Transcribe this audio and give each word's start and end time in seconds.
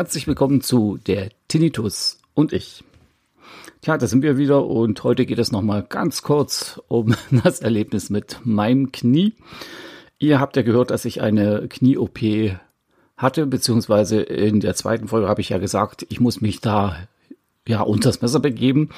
Herzlich 0.00 0.26
willkommen 0.26 0.62
zu 0.62 0.98
der 1.06 1.28
Tinnitus 1.48 2.20
und 2.32 2.54
ich. 2.54 2.82
Tja, 3.82 3.98
da 3.98 4.06
sind 4.06 4.22
wir 4.22 4.38
wieder 4.38 4.64
und 4.64 5.04
heute 5.04 5.26
geht 5.26 5.38
es 5.38 5.52
nochmal 5.52 5.82
ganz 5.86 6.22
kurz 6.22 6.80
um 6.88 7.14
das 7.44 7.60
Erlebnis 7.60 8.08
mit 8.08 8.38
meinem 8.42 8.92
Knie. 8.92 9.34
Ihr 10.18 10.40
habt 10.40 10.56
ja 10.56 10.62
gehört, 10.62 10.90
dass 10.90 11.04
ich 11.04 11.20
eine 11.20 11.68
Knie-OP 11.68 12.18
hatte, 13.18 13.46
beziehungsweise 13.46 14.22
in 14.22 14.60
der 14.60 14.74
zweiten 14.74 15.08
Folge 15.08 15.28
habe 15.28 15.42
ich 15.42 15.50
ja 15.50 15.58
gesagt, 15.58 16.06
ich 16.08 16.18
muss 16.18 16.40
mich 16.40 16.62
da 16.62 16.96
ja 17.66 17.82
unters 17.82 18.22
Messer 18.22 18.40
begeben. 18.40 18.90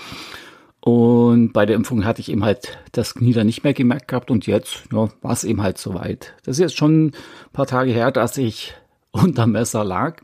Und 0.84 1.52
bei 1.52 1.64
der 1.64 1.76
Impfung 1.76 2.04
hatte 2.04 2.20
ich 2.20 2.30
eben 2.30 2.44
halt 2.44 2.78
das 2.90 3.14
Knie 3.14 3.32
dann 3.32 3.46
nicht 3.46 3.62
mehr 3.62 3.72
gemerkt 3.72 4.08
gehabt 4.08 4.32
und 4.32 4.48
jetzt 4.48 4.84
ja, 4.92 5.08
war 5.20 5.32
es 5.32 5.44
eben 5.44 5.62
halt 5.62 5.78
soweit. 5.78 6.34
Das 6.44 6.56
ist 6.56 6.60
jetzt 6.60 6.76
schon 6.76 7.06
ein 7.06 7.12
paar 7.52 7.66
Tage 7.66 7.92
her, 7.92 8.10
dass 8.10 8.36
ich 8.36 8.74
unter 9.12 9.46
Messer 9.46 9.84
lag. 9.84 10.20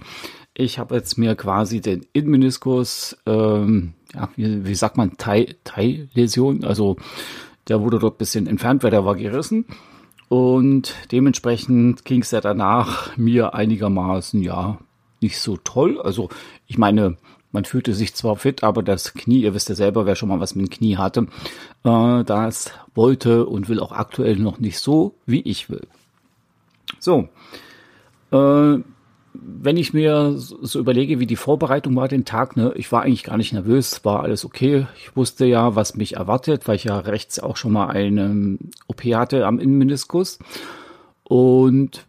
Ich 0.55 0.81
habe 0.81 0.97
jetzt 0.97 1.17
mir 1.17 1.37
quasi 1.37 1.81
den 1.81 2.05
Innenmeniskus, 2.13 3.17
ähm, 3.27 3.95
ja, 4.13 4.29
wie, 4.35 4.67
wie 4.67 4.75
sagt 4.75 4.97
man, 4.97 5.17
Teilläsion, 5.17 6.65
also 6.65 6.97
der 7.69 7.81
wurde 7.81 8.01
dort 8.01 8.19
bisschen 8.19 8.49
entfernt, 8.49 8.83
weil 8.83 8.91
der 8.91 9.05
war 9.05 9.15
gerissen. 9.15 9.67
Und 10.29 10.95
dementsprechend 11.13 12.05
ging 12.05 12.23
es 12.23 12.33
ja 12.33 12.41
danach 12.41 13.17
mir 13.17 13.55
einigermaßen, 13.55 14.43
ja, 14.43 14.79
nicht 15.21 15.39
so 15.39 15.57
toll. 15.57 16.01
Also 16.01 16.29
ich 16.67 16.79
meine, 16.79 17.17
man 17.53 17.65
fühlte 17.65 17.95
sich 17.95 18.15
zwar 18.15 18.37
fit, 18.37 18.63
aber 18.63 18.83
das 18.83 19.15
Knie, 19.15 19.41
ihr 19.43 19.55
wisst 19.55 19.69
ja 19.69 19.75
selber, 19.75 20.07
wer 20.07 20.17
schon 20.17 20.29
mal 20.29 20.41
was 20.41 20.55
mit 20.55 20.67
dem 20.67 20.71
Knie 20.71 20.97
hatte, 20.97 21.27
äh, 21.85 22.25
das 22.25 22.73
wollte 22.95 23.47
und 23.47 23.69
will 23.69 23.81
auch 23.81 23.93
aktuell 23.93 24.37
noch 24.37 24.59
nicht 24.59 24.79
so, 24.79 25.15
wie 25.27 25.41
ich 25.41 25.71
will. 25.71 25.87
So, 26.99 27.29
äh, 28.33 28.79
wenn 29.41 29.77
ich 29.77 29.95
mir 29.95 30.35
so 30.37 30.79
überlege, 30.79 31.21
wie 31.21 31.27
die 31.27 31.37
Vorbereitung 31.37 31.95
war 31.97 32.09
den 32.09 32.25
Tag, 32.25 32.57
ne, 32.57 32.73
ich 32.75 32.91
war 32.91 33.03
eigentlich 33.03 33.25
gar 33.25 33.37
nicht 33.37 33.53
nervös, 33.53 34.05
war 34.05 34.23
alles 34.23 34.45
okay. 34.45 34.87
Ich 34.97 35.17
wusste 35.17 35.47
ja, 35.47 35.77
was 35.77 35.95
mich 35.95 36.17
erwartet, 36.17 36.67
weil 36.67 36.77
ich 36.77 36.85
ja 36.85 36.99
rechts 36.99 37.39
auch 37.39 37.57
schon 37.57 37.73
mal 37.73 37.89
eine 37.89 38.59
OP 38.89 39.03
hatte 39.05 39.47
am 39.47 39.59
Innenmeniskus. 39.59 40.39
Und 41.25 42.07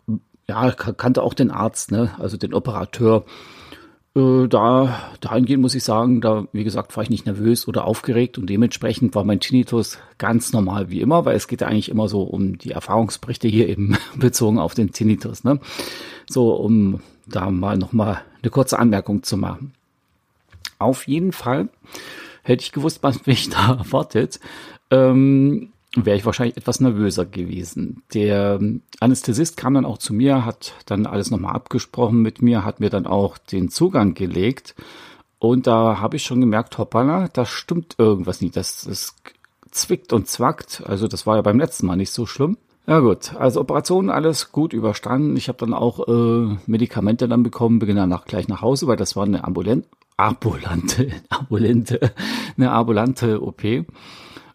ja, 0.48 0.72
kannte 0.72 1.22
auch 1.22 1.34
den 1.34 1.52
Arzt, 1.52 1.92
ne, 1.92 2.12
also 2.18 2.38
den 2.38 2.53
Operateur. 2.53 3.26
Äh, 4.16 4.48
da, 4.48 5.12
dahingehend 5.22 5.62
muss 5.62 5.76
ich 5.76 5.84
sagen, 5.84 6.22
da, 6.22 6.48
wie 6.52 6.64
gesagt, 6.64 6.96
war 6.96 7.04
ich 7.04 7.10
nicht 7.10 7.26
nervös 7.26 7.68
oder 7.68 7.86
aufgeregt 7.86 8.38
und 8.38 8.50
dementsprechend 8.50 9.14
war 9.16 9.24
mein 9.24 9.40
Tinnitus 9.40 10.00
ganz 10.18 10.52
normal 10.52 10.90
wie 10.90 11.02
immer, 11.02 11.26
weil 11.26 11.36
es 11.36 11.48
geht 11.48 11.62
ja 11.62 11.68
eigentlich 11.68 11.90
immer 11.90 12.10
so 12.10 12.24
um 12.24 12.58
die 12.58 12.72
Erfahrungsberichte 12.72 13.48
hier 13.48 13.70
eben 13.70 13.98
bezogen 14.16 14.60
auf 14.60 14.74
den 14.74 14.92
Tinnitus, 14.92 15.44
ne. 15.44 15.60
So, 16.28 16.54
um 16.54 17.02
da 17.28 17.52
mal 17.52 17.78
nochmal 17.78 18.22
eine 18.42 18.50
kurze 18.50 18.80
Anmerkung 18.80 19.24
zu 19.24 19.38
machen. 19.38 19.74
Auf 20.80 21.08
jeden 21.08 21.32
Fall 21.32 21.70
hätte 22.44 22.64
ich 22.64 22.72
gewusst, 22.72 23.04
was 23.04 23.26
mich 23.26 23.50
da 23.52 23.76
erwartet, 23.76 24.40
ähm, 24.92 25.72
wäre 25.95 26.18
ich 26.18 26.26
wahrscheinlich 26.26 26.58
etwas 26.58 26.80
nervöser 26.80 27.26
gewesen. 27.26 28.04
Der 28.14 28.59
Anästhesist 29.00 29.58
kam 29.58 29.73
dann 29.73 29.86
auch 29.86 29.98
zu 29.98 30.14
mir, 30.14 30.46
hat 30.46 30.73
dann 30.86 31.06
alles 31.06 31.31
nochmal 31.31 31.56
abgesprochen 31.56 32.22
mit 32.22 32.42
mir, 32.42 32.64
hat 32.64 32.80
mir 32.80 32.90
dann 32.90 33.08
auch 33.08 33.38
den 33.38 33.70
Zugang 33.70 34.14
gelegt. 34.14 34.76
Und 35.40 35.68
da 35.68 36.00
habe 36.00 36.18
ich 36.18 36.23
schon 36.23 36.42
gemerkt, 36.42 36.78
hoppala, 36.78 37.30
da 37.30 37.46
stimmt 37.46 37.96
irgendwas 37.98 38.42
nicht. 38.42 38.56
Das, 38.56 38.84
das 38.84 39.16
zwickt 39.72 40.14
und 40.14 40.28
zwackt. 40.28 40.84
Also 40.86 41.08
das 41.08 41.26
war 41.26 41.38
ja 41.38 41.42
beim 41.42 41.59
letzten 41.59 41.88
Mal 41.88 41.96
nicht 41.96 42.12
so 42.12 42.26
schlimm. 42.26 42.58
Ja 42.86 43.00
gut, 43.02 43.36
also 43.36 43.62
Operation 43.62 44.09
alles 44.09 44.52
gut 44.52 44.74
überstanden. 44.74 45.38
Ich 45.38 45.47
habe 45.47 45.59
dann 45.59 45.75
auch 45.75 46.08
äh, 46.08 46.58
Medikamente 46.66 47.28
dann 47.28 47.44
bekommen, 47.44 47.80
bin 47.80 47.96
danach 47.96 48.25
gleich 48.25 48.47
nach 48.47 48.62
Hause, 48.62 48.88
weil 48.88 48.97
das 48.97 49.16
war 49.16 49.25
eine 49.25 49.44
ambulante, 49.44 49.88
ambulante, 50.18 51.12
ambulante, 51.30 52.12
eine 52.58 52.72
ambulante 52.72 53.44
OP. 53.44 53.62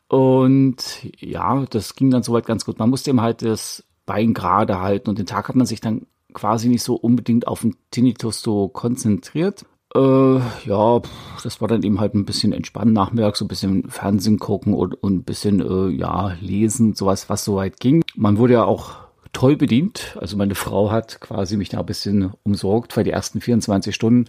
Und 0.09 1.01
ja, 1.19 1.65
das 1.71 1.95
ging 1.95 2.11
dann 2.11 2.23
soweit 2.23 2.47
ganz 2.47 2.65
gut. 2.65 2.79
Man 2.79 2.91
musste 2.91 3.11
eben 3.11 3.21
halt 3.21 3.43
das 3.43 3.85
Bein 4.07 4.35
gerade 4.35 4.81
halten 4.81 5.09
und 5.09 5.19
den 5.19 5.27
Tag 5.27 5.49
hat 5.49 5.57
man 5.57 5.67
sich 5.67 5.81
dann 5.81 6.07
quasi 6.35 6.69
nicht 6.69 6.83
so 6.83 6.95
unbedingt 6.95 7.47
auf 7.47 7.63
den 7.63 7.77
Tinnitus 7.91 8.43
so 8.43 8.69
konzentriert. 8.69 9.65
Äh, 9.95 10.39
ja, 10.67 11.01
das 11.43 11.61
war 11.61 11.69
dann 11.69 11.85
eben 11.85 12.01
halt 12.01 12.15
ein 12.15 12.25
bisschen 12.25 12.53
entspannen 12.53 12.93
nachmittags, 12.93 13.39
so 13.39 13.45
ein 13.45 13.49
bisschen 13.49 13.89
Fernsehen 13.89 14.39
gucken 14.39 14.75
und, 14.75 15.01
und 15.03 15.15
ein 15.15 15.25
bisschen, 15.25 15.61
äh, 15.61 15.97
ja, 15.97 16.37
lesen, 16.41 16.95
sowas, 16.95 17.31
was 17.31 17.45
soweit 17.45 17.79
ging. 17.79 18.03
Man 18.17 18.37
wurde 18.37 18.55
ja 18.55 18.65
auch 18.65 19.05
toll 19.33 19.57
bedient. 19.57 20.17
Also 20.21 20.37
meine 20.37 20.55
Frau 20.55 20.91
hat 20.91 21.21
quasi 21.21 21.57
mich 21.57 21.69
da 21.69 21.81
ein 21.81 21.87
bisschen 21.87 22.33
umsorgt, 22.43 22.97
weil 22.97 23.05
die 23.05 23.11
ersten 23.11 23.41
24 23.41 23.95
Stunden 23.95 24.27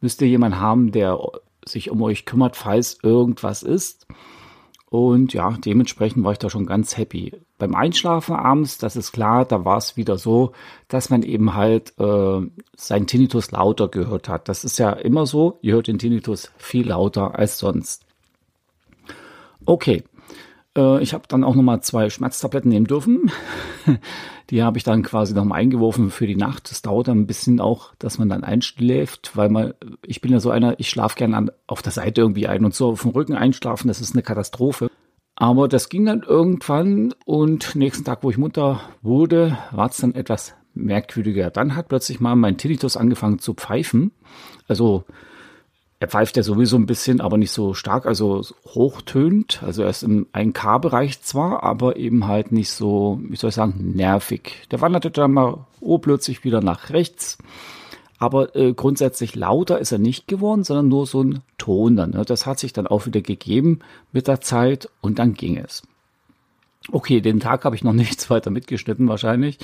müsst 0.00 0.20
ihr 0.20 0.28
jemanden 0.28 0.60
haben, 0.60 0.90
der 0.90 1.18
sich 1.66 1.90
um 1.90 2.02
euch 2.02 2.24
kümmert, 2.26 2.56
falls 2.56 2.98
irgendwas 3.02 3.62
ist. 3.62 4.06
Und 4.94 5.34
ja, 5.34 5.50
dementsprechend 5.50 6.22
war 6.22 6.30
ich 6.30 6.38
da 6.38 6.48
schon 6.48 6.66
ganz 6.66 6.96
happy. 6.96 7.32
Beim 7.58 7.74
Einschlafen 7.74 8.36
abends, 8.36 8.78
das 8.78 8.94
ist 8.94 9.10
klar, 9.10 9.44
da 9.44 9.64
war 9.64 9.76
es 9.76 9.96
wieder 9.96 10.18
so, 10.18 10.52
dass 10.86 11.10
man 11.10 11.24
eben 11.24 11.56
halt 11.56 11.98
äh, 11.98 12.40
sein 12.76 13.08
Tinnitus 13.08 13.50
lauter 13.50 13.88
gehört 13.88 14.28
hat. 14.28 14.48
Das 14.48 14.62
ist 14.62 14.78
ja 14.78 14.92
immer 14.92 15.26
so, 15.26 15.58
ihr 15.62 15.74
hört 15.74 15.88
den 15.88 15.98
Tinnitus 15.98 16.52
viel 16.58 16.86
lauter 16.86 17.36
als 17.36 17.58
sonst. 17.58 18.06
Okay, 19.66 20.04
äh, 20.76 21.02
ich 21.02 21.14
habe 21.14 21.24
dann 21.28 21.44
auch 21.44 21.54
nochmal 21.54 21.80
zwei 21.82 22.10
Schmerztabletten 22.10 22.70
nehmen 22.70 22.86
dürfen. 22.86 23.30
Die 24.50 24.62
habe 24.62 24.76
ich 24.76 24.84
dann 24.84 25.02
quasi 25.02 25.34
nochmal 25.34 25.60
eingeworfen 25.60 26.10
für 26.10 26.26
die 26.26 26.36
Nacht. 26.36 26.70
Das 26.70 26.82
dauert 26.82 27.08
dann 27.08 27.20
ein 27.20 27.26
bisschen 27.26 27.60
auch, 27.60 27.94
dass 27.98 28.18
man 28.18 28.28
dann 28.28 28.44
einschläft, 28.44 29.36
weil 29.36 29.48
man, 29.48 29.72
ich 30.04 30.20
bin 30.20 30.32
ja 30.32 30.38
so 30.38 30.50
einer, 30.50 30.78
ich 30.78 30.90
schlafe 30.90 31.16
gerne 31.16 31.50
auf 31.66 31.80
der 31.80 31.92
Seite 31.92 32.20
irgendwie 32.20 32.46
ein 32.46 32.64
und 32.64 32.74
so 32.74 32.88
auf 32.90 33.02
dem 33.02 33.12
Rücken 33.12 33.34
einschlafen, 33.34 33.88
das 33.88 34.02
ist 34.02 34.14
eine 34.14 34.22
Katastrophe. 34.22 34.90
Aber 35.34 35.66
das 35.66 35.88
ging 35.88 36.04
dann 36.04 36.22
irgendwann 36.22 37.14
und 37.24 37.74
nächsten 37.74 38.04
Tag, 38.04 38.22
wo 38.22 38.30
ich 38.30 38.36
munter 38.36 38.82
wurde, 39.00 39.56
war 39.72 39.88
es 39.88 39.96
dann 39.96 40.14
etwas 40.14 40.54
merkwürdiger. 40.74 41.50
Dann 41.50 41.74
hat 41.74 41.88
plötzlich 41.88 42.20
mal 42.20 42.36
mein 42.36 42.58
Tinnitus 42.58 42.96
angefangen 42.96 43.38
zu 43.38 43.54
pfeifen. 43.54 44.12
Also 44.68 45.04
er 46.04 46.08
pfeift 46.08 46.36
ja 46.36 46.42
sowieso 46.42 46.76
ein 46.76 46.84
bisschen, 46.84 47.22
aber 47.22 47.38
nicht 47.38 47.50
so 47.50 47.72
stark, 47.72 48.04
also 48.04 48.42
hochtönt. 48.66 49.62
Also 49.64 49.84
er 49.84 49.88
ist 49.88 50.02
im 50.02 50.26
1K-Bereich 50.34 51.22
zwar, 51.22 51.62
aber 51.62 51.96
eben 51.96 52.26
halt 52.26 52.52
nicht 52.52 52.72
so, 52.72 53.18
wie 53.22 53.36
soll 53.36 53.48
ich 53.48 53.54
sagen, 53.54 53.94
nervig. 53.94 54.68
Der 54.70 54.82
wanderte 54.82 55.10
dann 55.10 55.32
mal 55.32 55.64
oh, 55.80 55.98
wieder 56.02 56.60
nach 56.60 56.90
rechts. 56.90 57.38
Aber 58.18 58.54
äh, 58.54 58.74
grundsätzlich 58.74 59.34
lauter 59.34 59.78
ist 59.78 59.92
er 59.92 59.98
nicht 59.98 60.28
geworden, 60.28 60.62
sondern 60.62 60.88
nur 60.88 61.06
so 61.06 61.24
ein 61.24 61.40
Ton 61.56 61.96
dann. 61.96 62.10
Ne? 62.10 62.22
Das 62.26 62.44
hat 62.44 62.58
sich 62.58 62.74
dann 62.74 62.86
auch 62.86 63.06
wieder 63.06 63.22
gegeben 63.22 63.78
mit 64.12 64.28
der 64.28 64.42
Zeit 64.42 64.90
und 65.00 65.18
dann 65.18 65.32
ging 65.32 65.56
es. 65.56 65.84
Okay, 66.92 67.22
den 67.22 67.40
Tag 67.40 67.64
habe 67.64 67.76
ich 67.76 67.82
noch 67.82 67.92
nichts 67.94 68.28
weiter 68.28 68.50
mitgeschnitten 68.50 69.08
wahrscheinlich. 69.08 69.56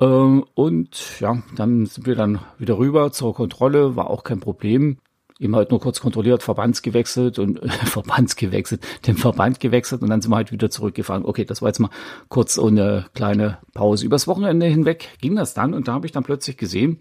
Ähm, 0.00 0.44
und 0.54 1.18
ja, 1.18 1.42
dann 1.56 1.86
sind 1.86 2.06
wir 2.06 2.14
dann 2.14 2.38
wieder 2.60 2.78
rüber 2.78 3.10
zur 3.10 3.34
Kontrolle, 3.34 3.96
war 3.96 4.08
auch 4.08 4.22
kein 4.22 4.38
Problem 4.38 4.98
eben 5.38 5.56
halt 5.56 5.70
nur 5.70 5.80
kurz 5.80 6.00
kontrolliert, 6.00 6.42
Verbands 6.42 6.82
gewechselt 6.82 7.38
und 7.38 7.62
äh, 7.62 7.68
Verbands 7.84 8.36
gewechselt, 8.36 8.82
den 9.06 9.16
Verband 9.16 9.60
gewechselt 9.60 10.02
und 10.02 10.10
dann 10.10 10.20
sind 10.20 10.30
wir 10.30 10.36
halt 10.36 10.52
wieder 10.52 10.70
zurückgefahren. 10.70 11.24
Okay, 11.24 11.44
das 11.44 11.62
war 11.62 11.68
jetzt 11.68 11.80
mal 11.80 11.90
kurz 12.28 12.58
eine 12.58 13.06
kleine 13.14 13.58
Pause. 13.72 14.06
Übers 14.06 14.26
Wochenende 14.26 14.66
hinweg 14.66 15.18
ging 15.20 15.36
das 15.36 15.54
dann 15.54 15.74
und 15.74 15.88
da 15.88 15.94
habe 15.94 16.06
ich 16.06 16.12
dann 16.12 16.24
plötzlich 16.24 16.56
gesehen, 16.56 17.00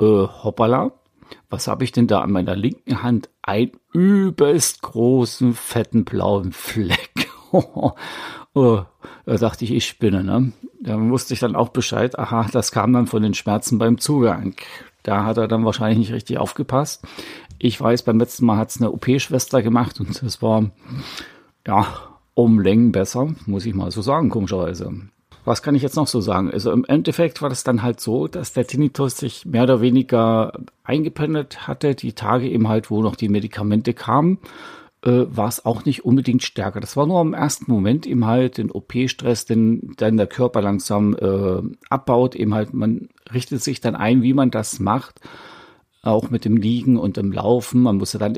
äh, 0.00 0.04
hoppala, 0.04 0.92
was 1.50 1.66
habe 1.66 1.84
ich 1.84 1.92
denn 1.92 2.06
da 2.06 2.20
an 2.20 2.30
meiner 2.30 2.54
linken 2.54 3.02
Hand? 3.02 3.30
Einen 3.42 3.72
übelst 3.92 4.82
großen, 4.82 5.54
fetten, 5.54 6.04
blauen 6.04 6.52
Fleck. 6.52 7.28
oh, 7.52 7.92
da 8.54 9.36
dachte 9.36 9.64
ich, 9.64 9.72
ich 9.72 9.86
spinne, 9.86 10.22
ne? 10.22 10.52
Da 10.80 11.00
wusste 11.00 11.34
ich 11.34 11.40
dann 11.40 11.56
auch 11.56 11.70
Bescheid. 11.70 12.18
Aha, 12.18 12.46
das 12.52 12.70
kam 12.70 12.92
dann 12.92 13.06
von 13.06 13.22
den 13.22 13.34
Schmerzen 13.34 13.78
beim 13.78 13.98
Zugang. 13.98 14.54
Da 15.02 15.24
hat 15.24 15.36
er 15.36 15.48
dann 15.48 15.64
wahrscheinlich 15.64 15.98
nicht 15.98 16.12
richtig 16.12 16.38
aufgepasst. 16.38 17.04
Ich 17.58 17.80
weiß, 17.80 18.02
beim 18.02 18.18
letzten 18.18 18.46
Mal 18.46 18.58
hat 18.58 18.70
es 18.70 18.80
eine 18.80 18.92
OP-Schwester 18.92 19.62
gemacht 19.62 20.00
und 20.00 20.22
es 20.22 20.42
war, 20.42 20.70
ja, 21.66 21.86
um 22.34 22.60
Längen 22.60 22.92
besser, 22.92 23.34
muss 23.46 23.64
ich 23.64 23.74
mal 23.74 23.90
so 23.90 24.02
sagen, 24.02 24.28
komischerweise. 24.28 24.92
Was 25.44 25.62
kann 25.62 25.74
ich 25.74 25.82
jetzt 25.82 25.96
noch 25.96 26.08
so 26.08 26.20
sagen? 26.20 26.50
Also 26.50 26.72
im 26.72 26.84
Endeffekt 26.84 27.40
war 27.40 27.48
das 27.48 27.64
dann 27.64 27.82
halt 27.82 28.00
so, 28.00 28.26
dass 28.26 28.52
der 28.52 28.66
Tinnitus 28.66 29.16
sich 29.16 29.46
mehr 29.46 29.62
oder 29.62 29.80
weniger 29.80 30.52
eingependelt 30.82 31.68
hatte. 31.68 31.94
Die 31.94 32.14
Tage 32.14 32.48
eben 32.48 32.68
halt, 32.68 32.90
wo 32.90 33.00
noch 33.00 33.14
die 33.14 33.28
Medikamente 33.28 33.94
kamen, 33.94 34.38
äh, 35.02 35.24
war 35.28 35.46
es 35.46 35.64
auch 35.64 35.84
nicht 35.84 36.04
unbedingt 36.04 36.42
stärker. 36.42 36.80
Das 36.80 36.96
war 36.96 37.06
nur 37.06 37.20
im 37.20 37.32
ersten 37.32 37.70
Moment 37.70 38.06
eben 38.06 38.26
halt 38.26 38.58
den 38.58 38.72
OP-Stress, 38.72 39.46
den 39.46 39.94
dann 39.96 40.16
der 40.16 40.26
Körper 40.26 40.62
langsam 40.62 41.14
äh, 41.14 41.62
abbaut. 41.90 42.34
Eben 42.34 42.52
halt, 42.52 42.74
man 42.74 43.08
richtet 43.32 43.62
sich 43.62 43.80
dann 43.80 43.94
ein, 43.94 44.22
wie 44.22 44.34
man 44.34 44.50
das 44.50 44.80
macht 44.80 45.20
auch 46.06 46.30
mit 46.30 46.44
dem 46.44 46.56
Liegen 46.56 46.96
und 46.96 47.16
dem 47.16 47.32
Laufen. 47.32 47.82
Man 47.82 47.96
musste 47.96 48.18
dann 48.18 48.34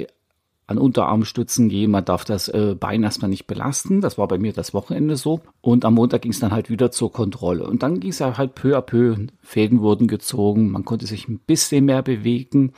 an 0.69 0.79
Unterarmstützen 0.79 1.70
gehen. 1.70 1.91
Man 1.91 2.05
darf 2.05 2.25
das 2.25 2.49
äh, 2.49 2.76
Bein 2.79 3.03
erstmal 3.03 3.31
nicht 3.31 3.47
belasten. 3.47 4.03
Das 4.03 4.19
war 4.19 4.29
bei 4.29 4.38
mir 4.38 4.53
das 4.53 4.75
Wochenende 4.75 5.17
so. 5.17 5.41
Und 5.62 5.85
am 5.85 5.94
Montag 5.94 6.23
ging 6.23 6.32
es 6.32 6.41
dann 6.41 6.53
halt 6.53 6.69
wieder 6.69 6.91
zur 6.91 7.11
Kontrolle. 7.11 7.67
Und 7.67 7.82
dann 7.82 8.00
ging 8.00 8.11
es 8.11 8.19
ja 8.19 8.37
halt 8.37 8.55
peu 8.55 8.76
à 8.76 8.82
peu. 8.82 9.17
Fäden 9.41 9.81
wurden 9.81 10.09
gezogen. 10.09 10.70
Man 10.70 10.85
konnte 10.85 11.06
sich 11.06 11.26
ein 11.26 11.38
bisschen 11.38 11.87
mehr 11.87 12.03
bewegen. 12.03 12.75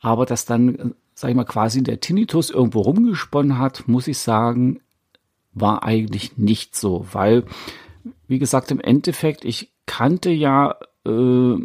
Aber 0.00 0.26
dass 0.26 0.44
dann, 0.44 0.94
sag 1.14 1.30
ich 1.30 1.36
mal, 1.36 1.44
quasi 1.44 1.82
der 1.82 1.98
Tinnitus 1.98 2.50
irgendwo 2.50 2.82
rumgesponnen 2.82 3.58
hat, 3.58 3.88
muss 3.88 4.06
ich 4.06 4.18
sagen, 4.18 4.80
war 5.52 5.82
eigentlich 5.82 6.38
nicht 6.38 6.76
so. 6.76 7.04
Weil, 7.10 7.44
wie 8.28 8.38
gesagt, 8.38 8.70
im 8.70 8.80
Endeffekt, 8.80 9.44
ich 9.44 9.72
kannte 9.86 10.30
ja 10.30 10.76
äh, 11.04 11.56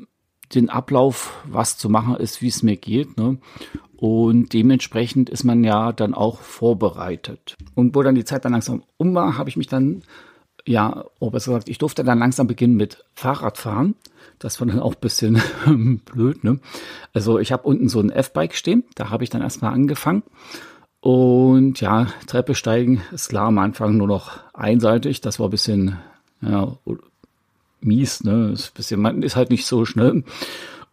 den 0.56 0.70
Ablauf, 0.70 1.44
was 1.46 1.78
zu 1.78 1.90
machen 1.90 2.16
ist, 2.16 2.42
wie 2.42 2.48
es 2.48 2.64
mir 2.64 2.76
geht. 2.76 3.18
Ne? 3.18 3.38
Und 3.98 4.54
dementsprechend 4.54 5.30
ist 5.30 5.44
man 5.44 5.64
ja 5.64 5.92
dann 5.92 6.14
auch 6.14 6.42
vorbereitet. 6.42 7.58
Und 7.76 7.96
wo 7.96 8.02
dann 8.02 8.16
die 8.16 8.26
Zeit 8.26 8.46
dann 8.46 8.54
langsam 8.54 8.84
um 8.98 9.14
war, 9.14 9.38
habe 9.38 9.50
ich 9.50 9.58
mich 9.58 9.68
dann, 9.68 10.04
ja, 10.66 11.06
oh, 11.20 11.30
besser 11.30 11.52
gesagt, 11.52 11.70
ich 11.70 11.78
durfte 11.78 12.04
dann 12.04 12.20
langsam 12.20 12.48
beginnen 12.48 12.76
mit 12.76 13.04
Fahrradfahren. 13.14 13.96
Das 14.40 14.60
war 14.60 14.68
dann 14.68 14.80
auch 14.80 14.94
ein 14.94 15.02
bisschen 15.02 15.42
blöd, 16.06 16.44
ne? 16.44 16.60
Also 17.14 17.40
ich 17.40 17.52
habe 17.52 17.68
unten 17.68 17.90
so 17.90 18.00
ein 18.00 18.10
F-Bike 18.10 18.56
stehen, 18.56 18.84
da 18.96 19.10
habe 19.10 19.24
ich 19.24 19.30
dann 19.30 19.42
erstmal 19.42 19.74
angefangen. 19.74 20.24
Und 21.02 21.80
ja, 21.80 22.08
Treppe 22.28 22.56
steigen 22.56 23.02
ist 23.12 23.30
klar 23.30 23.48
am 23.48 23.58
Anfang 23.58 23.96
nur 23.96 24.08
noch 24.08 24.32
einseitig. 24.54 25.22
Das 25.22 25.40
war 25.40 25.48
ein 25.48 25.52
bisschen 25.52 25.98
ja, 26.42 26.78
mies, 27.82 28.24
ne? 28.24 28.52
Ist, 28.54 28.74
bisschen, 28.74 29.02
man 29.02 29.24
ist 29.24 29.36
halt 29.36 29.50
nicht 29.50 29.66
so 29.66 29.86
schnell. 29.86 30.24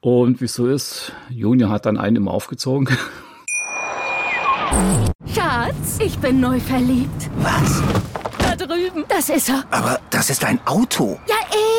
Und 0.01 0.41
wie 0.41 0.45
es 0.45 0.55
so 0.55 0.67
ist, 0.67 1.13
Junior 1.31 1.71
hat 1.71 1.87
dann 1.87 1.97
einen 1.99 2.17
immer 2.17 2.31
aufgezogen. 2.33 2.89
Schatz, 5.35 5.99
ich 6.01 6.19
bin 6.19 6.41
neu 6.41 6.61
verliebt. 6.61 7.31
Was? 7.39 7.83
Da 8.39 8.57
drüben. 8.57 9.05
Das 9.09 9.29
ist 9.29 9.49
er. 9.49 9.65
Aber 9.71 10.01
das 10.11 10.31
ist 10.31 10.45
ein 10.45 10.61
Auto. 10.67 11.19
Ja, 11.29 11.37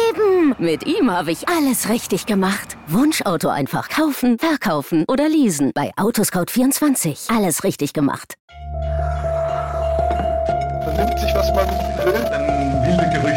eben. 0.09 0.55
Mit 0.57 0.85
ihm 0.85 1.11
habe 1.11 1.31
ich 1.31 1.47
alles 1.47 1.89
richtig 1.89 2.25
gemacht. 2.25 2.77
Wunschauto 2.87 3.49
einfach 3.49 3.89
kaufen, 3.89 4.37
verkaufen 4.39 5.05
oder 5.07 5.29
leasen. 5.29 5.71
Bei 5.73 5.93
Autoscout24. 5.95 7.33
Alles 7.35 7.63
richtig 7.63 7.93
gemacht. 7.93 8.35
Vernimmt 10.83 11.19
sich, 11.19 11.33
was 11.33 11.47
man 11.53 11.67
will, 12.05 12.66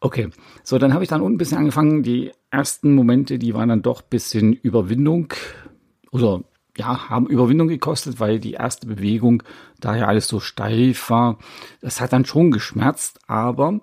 Okay, 0.00 0.30
so 0.62 0.78
dann 0.78 0.94
habe 0.94 1.02
ich 1.02 1.10
dann 1.10 1.20
unten 1.20 1.34
ein 1.34 1.38
bisschen 1.38 1.58
angefangen. 1.58 2.02
Die 2.02 2.32
ersten 2.50 2.94
Momente, 2.94 3.38
die 3.38 3.54
waren 3.54 3.68
dann 3.68 3.82
doch 3.82 4.02
ein 4.02 4.08
bisschen 4.10 4.52
Überwindung 4.52 5.32
oder 6.12 6.42
ja, 6.76 7.08
haben 7.10 7.26
Überwindung 7.26 7.66
gekostet, 7.66 8.20
weil 8.20 8.38
die 8.38 8.52
erste 8.52 8.86
Bewegung, 8.86 9.42
da 9.80 9.96
ja 9.96 10.06
alles 10.06 10.28
so 10.28 10.38
steif 10.38 11.10
war, 11.10 11.38
das 11.80 12.00
hat 12.00 12.12
dann 12.12 12.24
schon 12.24 12.52
geschmerzt, 12.52 13.18
aber 13.26 13.80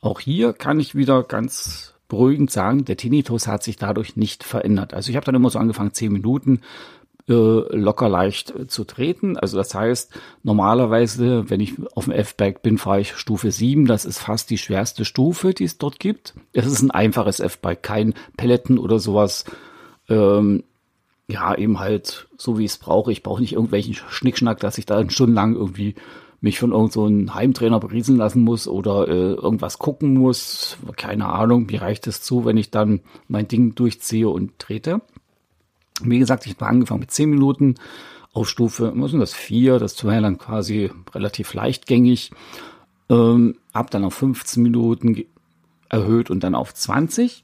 auch 0.00 0.18
hier 0.18 0.52
kann 0.52 0.80
ich 0.80 0.96
wieder 0.96 1.22
ganz 1.22 1.94
beruhigend 2.08 2.50
sagen, 2.50 2.84
der 2.84 2.96
Tinnitus 2.96 3.46
hat 3.46 3.62
sich 3.62 3.76
dadurch 3.76 4.16
nicht 4.16 4.42
verändert. 4.44 4.92
Also 4.92 5.10
ich 5.10 5.16
habe 5.16 5.24
dann 5.24 5.36
immer 5.36 5.50
so 5.50 5.58
angefangen, 5.58 5.94
zehn 5.94 6.12
Minuten 6.12 6.60
äh, 7.28 7.32
locker 7.32 8.08
leicht 8.08 8.54
äh, 8.54 8.66
zu 8.66 8.84
treten. 8.84 9.36
Also 9.36 9.56
das 9.56 9.74
heißt, 9.74 10.12
normalerweise, 10.42 11.48
wenn 11.48 11.60
ich 11.60 11.74
auf 11.94 12.04
dem 12.04 12.12
F-Bike 12.12 12.62
bin, 12.62 12.78
fahre 12.78 13.00
ich 13.00 13.16
Stufe 13.16 13.50
7. 13.50 13.86
Das 13.86 14.04
ist 14.04 14.18
fast 14.18 14.50
die 14.50 14.58
schwerste 14.58 15.04
Stufe, 15.04 15.54
die 15.54 15.64
es 15.64 15.78
dort 15.78 15.98
gibt. 15.98 16.34
Es 16.52 16.66
ist 16.66 16.82
ein 16.82 16.90
einfaches 16.90 17.40
F-Bike, 17.40 17.82
kein 17.82 18.14
Pelleten 18.36 18.78
oder 18.78 18.98
sowas. 18.98 19.44
Ähm, 20.08 20.64
ja, 21.26 21.54
eben 21.54 21.80
halt 21.80 22.28
so, 22.36 22.58
wie 22.58 22.66
ich 22.66 22.72
es 22.72 22.78
brauche. 22.78 23.10
Ich 23.10 23.22
brauche 23.22 23.40
nicht 23.40 23.54
irgendwelchen 23.54 23.94
Schnickschnack, 23.94 24.60
dass 24.60 24.76
ich 24.76 24.84
da 24.84 25.08
stundenlang 25.08 25.54
irgendwie 25.54 25.94
mich 26.42 26.58
von 26.58 26.72
irgendeinem 26.72 27.26
so 27.26 27.34
Heimtrainer 27.34 27.80
berieseln 27.80 28.18
lassen 28.18 28.42
muss 28.42 28.68
oder 28.68 29.08
äh, 29.08 29.32
irgendwas 29.32 29.78
gucken 29.78 30.12
muss. 30.12 30.76
Keine 30.96 31.30
Ahnung, 31.30 31.64
mir 31.66 31.80
reicht 31.80 32.06
es 32.06 32.20
zu, 32.20 32.44
wenn 32.44 32.58
ich 32.58 32.70
dann 32.70 33.00
mein 33.28 33.48
Ding 33.48 33.74
durchziehe 33.74 34.28
und 34.28 34.58
trete. 34.58 35.00
Wie 36.02 36.18
gesagt, 36.18 36.46
ich 36.46 36.54
habe 36.54 36.66
angefangen 36.66 37.00
mit 37.00 37.10
10 37.10 37.30
Minuten 37.30 37.76
auf 38.32 38.48
Stufe, 38.48 38.92
was 38.96 39.12
sind 39.12 39.20
das, 39.20 39.32
4, 39.32 39.78
das 39.78 40.04
war 40.04 40.14
ja 40.14 40.20
dann 40.20 40.38
quasi 40.38 40.90
relativ 41.14 41.54
leichtgängig. 41.54 42.32
Ähm, 43.08 43.56
hab 43.72 43.90
dann 43.90 44.04
auf 44.04 44.14
15 44.14 44.62
Minuten 44.62 45.24
erhöht 45.88 46.30
und 46.30 46.42
dann 46.42 46.54
auf 46.54 46.74
20. 46.74 47.42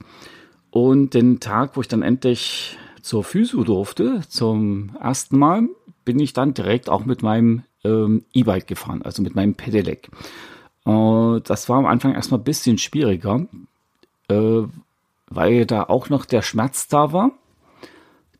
Und 0.70 1.14
den 1.14 1.40
Tag, 1.40 1.76
wo 1.76 1.80
ich 1.80 1.88
dann 1.88 2.02
endlich 2.02 2.76
zur 3.02 3.24
Physio 3.24 3.62
durfte, 3.64 4.22
zum 4.28 4.96
ersten 5.00 5.38
Mal, 5.38 5.68
bin 6.04 6.18
ich 6.18 6.32
dann 6.32 6.54
direkt 6.54 6.88
auch 6.88 7.04
mit 7.04 7.22
meinem 7.22 7.62
ähm, 7.84 8.24
E-Bike 8.32 8.66
gefahren, 8.66 9.02
also 9.02 9.22
mit 9.22 9.34
meinem 9.34 9.54
Pedelec. 9.54 10.10
Äh, 10.86 11.40
das 11.44 11.68
war 11.68 11.78
am 11.78 11.86
Anfang 11.86 12.14
erstmal 12.14 12.40
ein 12.40 12.44
bisschen 12.44 12.78
schwieriger, 12.78 13.46
äh, 14.28 14.62
weil 15.28 15.66
da 15.66 15.84
auch 15.84 16.08
noch 16.08 16.24
der 16.24 16.42
Schmerz 16.42 16.88
da 16.88 17.12
war, 17.12 17.32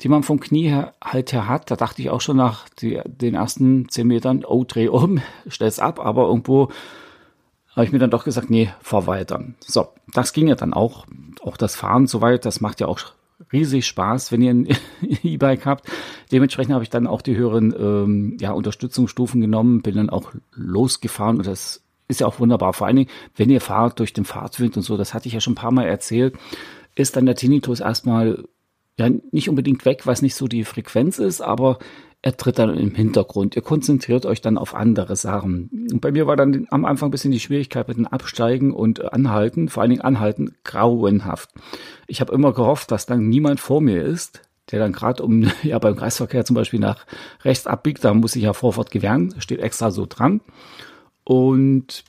den 0.03 0.11
man 0.11 0.23
vom 0.23 0.41
Knie 0.41 0.69
her 0.69 0.95
halt 1.03 1.33
her 1.33 1.49
hat. 1.49 1.71
Da 1.71 1.77
dachte 1.77 2.03
ich 2.03 2.11
auch 2.11 2.21
schon 2.21 2.37
nach 2.37 2.69
die, 2.69 3.01
den 3.07 3.35
ersten 3.35 3.89
zehn 3.89 4.07
Metern, 4.07 4.45
oh, 4.45 4.65
dreh 4.65 4.89
um, 4.89 5.21
stell's 5.47 5.79
ab, 5.79 6.01
aber 6.01 6.27
irgendwo 6.27 6.71
habe 7.75 7.85
ich 7.85 7.93
mir 7.93 7.99
dann 7.99 8.11
doch 8.11 8.25
gesagt, 8.25 8.51
nee, 8.51 8.73
fahr 8.81 9.07
weiter. 9.07 9.45
So, 9.61 9.89
das 10.13 10.33
ging 10.33 10.49
ja 10.49 10.57
dann 10.57 10.75
auch. 10.75 11.07
Auch 11.43 11.57
das 11.57 11.77
Fahren 11.77 12.07
soweit, 12.07 12.45
das 12.45 12.61
macht 12.61 12.81
ja 12.81 12.89
auch 12.89 13.01
riesig 13.53 13.87
Spaß, 13.87 14.33
wenn 14.33 14.43
ihr 14.43 14.51
ein 14.51 14.69
E-Bike 15.23 15.67
habt. 15.67 15.89
Dementsprechend 16.33 16.75
habe 16.75 16.85
ich 16.85 16.91
dann 16.91 17.07
auch 17.07 17.23
die 17.23 17.37
höheren 17.37 17.75
ähm, 17.79 18.37
ja, 18.41 18.53
Unterstützungsstufen 18.53 19.41
genommen, 19.41 19.83
bin 19.83 19.97
dann 19.97 20.11
auch 20.11 20.33
losgefahren 20.53 21.39
und 21.39 21.47
das 21.47 21.83
ist 22.09 22.21
ja 22.21 22.27
auch 22.27 22.41
wunderbar. 22.41 22.73
Vor 22.73 22.87
allen 22.87 22.97
Dingen, 22.97 23.11
wenn 23.37 23.51
ihr 23.51 23.61
fahrt 23.61 24.01
durch 24.01 24.13
den 24.13 24.25
Fahrtwind 24.25 24.77
und 24.77 24.83
so, 24.83 24.97
das 24.97 25.15
hatte 25.15 25.29
ich 25.29 25.35
ja 25.35 25.41
schon 25.41 25.53
ein 25.53 25.57
paar 25.57 25.73
Mal 25.73 25.87
erzählt, 25.87 26.35
ist 26.97 27.17
dann 27.17 27.27
der 27.27 27.37
Tinnitus 27.37 27.81
erstmal 27.81 28.45
ja 29.01 29.11
nicht 29.33 29.49
unbedingt 29.49 29.85
weg, 29.85 30.07
was 30.07 30.23
nicht 30.23 30.35
so 30.35 30.47
die 30.47 30.65
Frequenz 30.65 31.19
ist, 31.19 31.41
aber 31.41 31.79
er 32.23 32.37
tritt 32.37 32.59
dann 32.59 32.77
im 32.77 32.95
Hintergrund. 32.95 33.57
Ihr 33.57 33.63
konzentriert 33.63 34.27
euch 34.27 34.43
dann 34.43 34.59
auf 34.59 34.75
andere 34.75 35.17
Sachen. 35.17 35.89
Und 35.91 36.01
bei 36.01 36.13
mir 36.13 36.27
war 36.27 36.37
dann 36.37 36.67
am 36.71 36.85
Anfang 36.85 37.09
ein 37.09 37.11
bisschen 37.11 37.33
die 37.33 37.41
Schwierigkeit 37.41 37.89
mit 37.89 37.97
dem 37.97 38.07
Absteigen 38.07 38.73
und 38.73 39.13
Anhalten, 39.13 39.69
vor 39.69 39.83
allen 39.83 39.91
Dingen 39.91 40.03
Anhalten, 40.03 40.55
grauenhaft. 40.63 41.51
Ich 42.07 42.21
habe 42.21 42.35
immer 42.35 42.53
gehofft, 42.53 42.91
dass 42.91 43.07
dann 43.07 43.29
niemand 43.29 43.59
vor 43.59 43.81
mir 43.81 44.03
ist, 44.03 44.43
der 44.71 44.81
dann 44.81 44.93
gerade 44.93 45.23
um, 45.23 45.51
ja, 45.63 45.79
beim 45.79 45.97
Kreisverkehr 45.97 46.45
zum 46.45 46.55
Beispiel 46.55 46.81
nach 46.81 47.07
rechts 47.43 47.67
abbiegt, 47.67 48.05
da 48.05 48.13
muss 48.13 48.37
ich 48.37 48.43
ja 48.43 48.53
vorfahrt 48.53 48.91
gewähren, 48.91 49.35
steht 49.39 49.61
extra 49.61 49.91
so 49.91 50.05
dran. 50.07 50.43
Und 51.25 52.05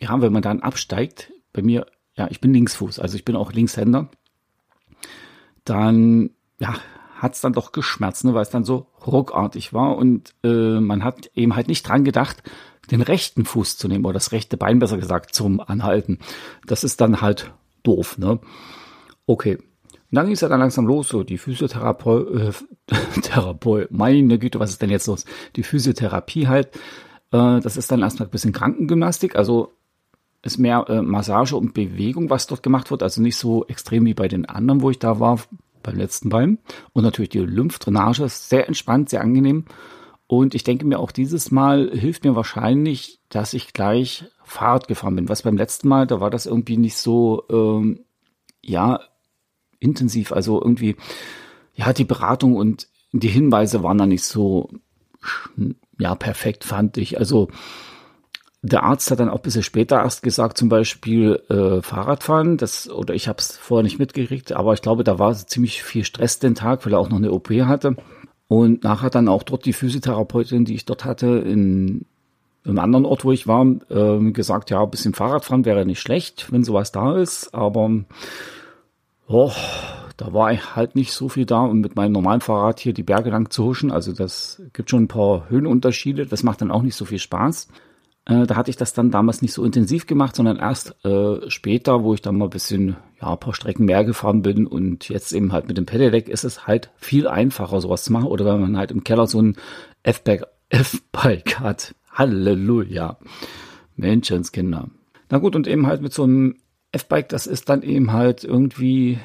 ja, 0.00 0.18
wenn 0.20 0.32
man 0.32 0.42
dann 0.42 0.60
absteigt, 0.60 1.32
bei 1.52 1.60
mir, 1.60 1.86
ja, 2.16 2.28
ich 2.30 2.40
bin 2.40 2.54
Linksfuß, 2.54 3.00
also 3.00 3.16
ich 3.16 3.24
bin 3.24 3.36
auch 3.36 3.52
Linkshänder, 3.52 4.10
dann, 5.68 6.30
ja, 6.58 6.74
hat 7.16 7.34
es 7.34 7.40
dann 7.40 7.52
doch 7.52 7.72
geschmerzt, 7.72 8.24
ne, 8.24 8.34
weil 8.34 8.42
es 8.42 8.50
dann 8.50 8.64
so 8.64 8.86
ruckartig 9.06 9.72
war 9.72 9.96
und 9.96 10.34
äh, 10.44 10.80
man 10.80 11.02
hat 11.02 11.30
eben 11.34 11.56
halt 11.56 11.68
nicht 11.68 11.88
dran 11.88 12.04
gedacht, 12.04 12.42
den 12.90 13.00
rechten 13.00 13.44
Fuß 13.44 13.76
zu 13.76 13.88
nehmen 13.88 14.04
oder 14.04 14.14
das 14.14 14.32
rechte 14.32 14.56
Bein 14.56 14.78
besser 14.78 14.98
gesagt 14.98 15.34
zum 15.34 15.60
Anhalten. 15.60 16.18
Das 16.66 16.84
ist 16.84 17.00
dann 17.00 17.20
halt 17.20 17.52
doof, 17.82 18.18
ne? 18.18 18.38
Okay. 19.26 19.56
Und 19.56 20.14
dann 20.14 20.26
ging 20.26 20.34
es 20.34 20.40
ja 20.40 20.48
dann 20.48 20.60
langsam 20.60 20.86
los, 20.86 21.08
so 21.08 21.24
die 21.24 21.38
Physiotherapie, 21.38 22.10
äh, 22.10 22.52
Therapeut, 23.22 23.90
meine 23.90 24.38
Güte, 24.38 24.60
was 24.60 24.70
ist 24.70 24.82
denn 24.82 24.90
jetzt 24.90 25.08
los? 25.08 25.24
Die 25.56 25.64
Physiotherapie 25.64 26.46
halt, 26.46 26.76
äh, 27.32 27.60
das 27.60 27.76
ist 27.76 27.90
dann 27.90 28.02
erstmal 28.02 28.28
ein 28.28 28.30
bisschen 28.30 28.52
Krankengymnastik, 28.52 29.34
also 29.34 29.72
ist 30.46 30.58
mehr 30.58 30.84
äh, 30.88 31.02
Massage 31.02 31.56
und 31.56 31.74
Bewegung, 31.74 32.30
was 32.30 32.46
dort 32.46 32.62
gemacht 32.62 32.90
wird, 32.90 33.02
also 33.02 33.20
nicht 33.20 33.36
so 33.36 33.66
extrem 33.66 34.04
wie 34.06 34.14
bei 34.14 34.28
den 34.28 34.46
anderen, 34.46 34.80
wo 34.80 34.90
ich 34.90 34.98
da 34.98 35.20
war, 35.20 35.40
beim 35.82 35.96
letzten 35.96 36.28
Bein. 36.28 36.58
Und 36.92 37.04
natürlich 37.04 37.30
die 37.30 37.38
Lymphdrainage 37.38 38.24
ist 38.24 38.48
sehr 38.48 38.66
entspannt, 38.66 39.10
sehr 39.10 39.20
angenehm. 39.20 39.64
Und 40.26 40.54
ich 40.54 40.64
denke 40.64 40.84
mir 40.84 40.98
auch 40.98 41.12
dieses 41.12 41.50
Mal 41.50 41.90
hilft 41.92 42.24
mir 42.24 42.34
wahrscheinlich, 42.34 43.20
dass 43.28 43.54
ich 43.54 43.72
gleich 43.72 44.24
Fahrrad 44.42 44.88
gefahren 44.88 45.14
bin. 45.14 45.28
Was 45.28 45.42
beim 45.42 45.56
letzten 45.56 45.88
Mal, 45.88 46.06
da 46.06 46.20
war 46.20 46.30
das 46.30 46.46
irgendwie 46.46 46.76
nicht 46.76 46.96
so, 46.96 47.44
ähm, 47.50 48.00
ja, 48.62 49.00
intensiv. 49.78 50.32
Also 50.32 50.60
irgendwie, 50.60 50.96
ja, 51.74 51.92
die 51.92 52.04
Beratung 52.04 52.56
und 52.56 52.88
die 53.12 53.28
Hinweise 53.28 53.82
waren 53.82 53.98
da 53.98 54.06
nicht 54.06 54.24
so, 54.24 54.70
ja, 55.98 56.14
perfekt, 56.16 56.64
fand 56.64 56.96
ich. 56.96 57.18
Also 57.18 57.48
der 58.66 58.82
Arzt 58.82 59.10
hat 59.10 59.20
dann 59.20 59.28
auch 59.28 59.36
ein 59.36 59.42
bisschen 59.42 59.62
später 59.62 59.96
erst 59.96 60.22
gesagt, 60.22 60.58
zum 60.58 60.68
Beispiel 60.68 61.42
äh, 61.48 61.82
Fahrradfahren, 61.82 62.56
das, 62.56 62.90
oder 62.90 63.14
ich 63.14 63.28
habe 63.28 63.38
es 63.38 63.56
vorher 63.56 63.82
nicht 63.82 63.98
mitgekriegt, 63.98 64.52
aber 64.52 64.72
ich 64.72 64.82
glaube, 64.82 65.04
da 65.04 65.18
war 65.18 65.34
ziemlich 65.34 65.82
viel 65.82 66.04
Stress 66.04 66.38
den 66.38 66.54
Tag, 66.54 66.84
weil 66.84 66.92
er 66.92 66.98
auch 66.98 67.08
noch 67.08 67.18
eine 67.18 67.32
OP 67.32 67.50
hatte. 67.50 67.96
Und 68.48 68.84
nachher 68.84 69.10
dann 69.10 69.28
auch 69.28 69.42
dort 69.42 69.64
die 69.64 69.72
Physiotherapeutin, 69.72 70.64
die 70.64 70.74
ich 70.74 70.84
dort 70.84 71.04
hatte, 71.04 71.26
in 71.26 72.06
einem 72.64 72.78
anderen 72.78 73.04
Ort, 73.04 73.24
wo 73.24 73.32
ich 73.32 73.46
war, 73.46 73.66
äh, 73.90 74.32
gesagt, 74.32 74.70
ja, 74.70 74.82
ein 74.82 74.90
bisschen 74.90 75.14
Fahrradfahren 75.14 75.64
wäre 75.64 75.86
nicht 75.86 76.00
schlecht, 76.00 76.52
wenn 76.52 76.64
sowas 76.64 76.92
da 76.92 77.16
ist, 77.16 77.54
aber 77.54 77.90
oh, 79.28 79.52
da 80.16 80.32
war 80.32 80.50
halt 80.74 80.96
nicht 80.96 81.12
so 81.12 81.28
viel 81.28 81.46
da 81.46 81.60
und 81.60 81.80
mit 81.80 81.94
meinem 81.96 82.12
normalen 82.12 82.40
Fahrrad 82.40 82.80
hier 82.80 82.92
die 82.92 83.02
Berge 83.02 83.30
lang 83.30 83.50
zu 83.50 83.64
huschen, 83.64 83.90
also 83.90 84.12
das 84.12 84.62
gibt 84.72 84.90
schon 84.90 85.04
ein 85.04 85.08
paar 85.08 85.48
Höhenunterschiede, 85.48 86.26
das 86.26 86.42
macht 86.42 86.60
dann 86.60 86.70
auch 86.70 86.82
nicht 86.82 86.96
so 86.96 87.04
viel 87.04 87.18
Spaß. 87.18 87.68
Äh, 88.26 88.46
da 88.46 88.56
hatte 88.56 88.70
ich 88.70 88.76
das 88.76 88.92
dann 88.92 89.10
damals 89.10 89.40
nicht 89.40 89.52
so 89.54 89.64
intensiv 89.64 90.06
gemacht, 90.06 90.34
sondern 90.36 90.58
erst 90.58 90.96
äh, 91.04 91.48
später, 91.48 92.02
wo 92.02 92.12
ich 92.12 92.22
dann 92.22 92.36
mal 92.36 92.46
ein 92.46 92.50
bisschen, 92.50 92.96
ja, 93.20 93.32
ein 93.32 93.40
paar 93.40 93.54
Strecken 93.54 93.86
mehr 93.86 94.04
gefahren 94.04 94.42
bin 94.42 94.66
und 94.66 95.08
jetzt 95.08 95.32
eben 95.32 95.52
halt 95.52 95.68
mit 95.68 95.78
dem 95.78 95.86
Pedelec 95.86 96.28
ist 96.28 96.44
es 96.44 96.66
halt 96.66 96.90
viel 96.96 97.28
einfacher, 97.28 97.80
sowas 97.80 98.02
zu 98.02 98.12
machen. 98.12 98.26
Oder 98.26 98.44
wenn 98.44 98.60
man 98.60 98.76
halt 98.76 98.90
im 98.90 99.04
Keller 99.04 99.28
so 99.28 99.40
ein 99.40 99.56
F-Bike 100.02 101.60
hat. 101.60 101.94
Halleluja. 102.10 103.18
Menschenskinder. 103.94 104.90
Na 105.30 105.38
gut, 105.38 105.54
und 105.54 105.68
eben 105.68 105.86
halt 105.86 106.02
mit 106.02 106.12
so 106.12 106.24
einem 106.24 106.56
F-Bike, 106.92 107.28
das 107.28 107.46
ist 107.46 107.68
dann 107.68 107.82
eben 107.82 108.12
halt 108.12 108.42
irgendwie, 108.42 109.20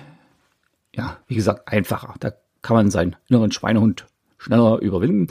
ja, 0.95 1.17
wie 1.27 1.35
gesagt, 1.35 1.67
einfacher. 1.67 2.13
Da 2.19 2.33
kann 2.61 2.75
man 2.75 2.91
seinen 2.91 3.15
inneren 3.27 3.51
Schweinehund 3.51 4.05
schneller 4.37 4.79
überwinden. 4.79 5.27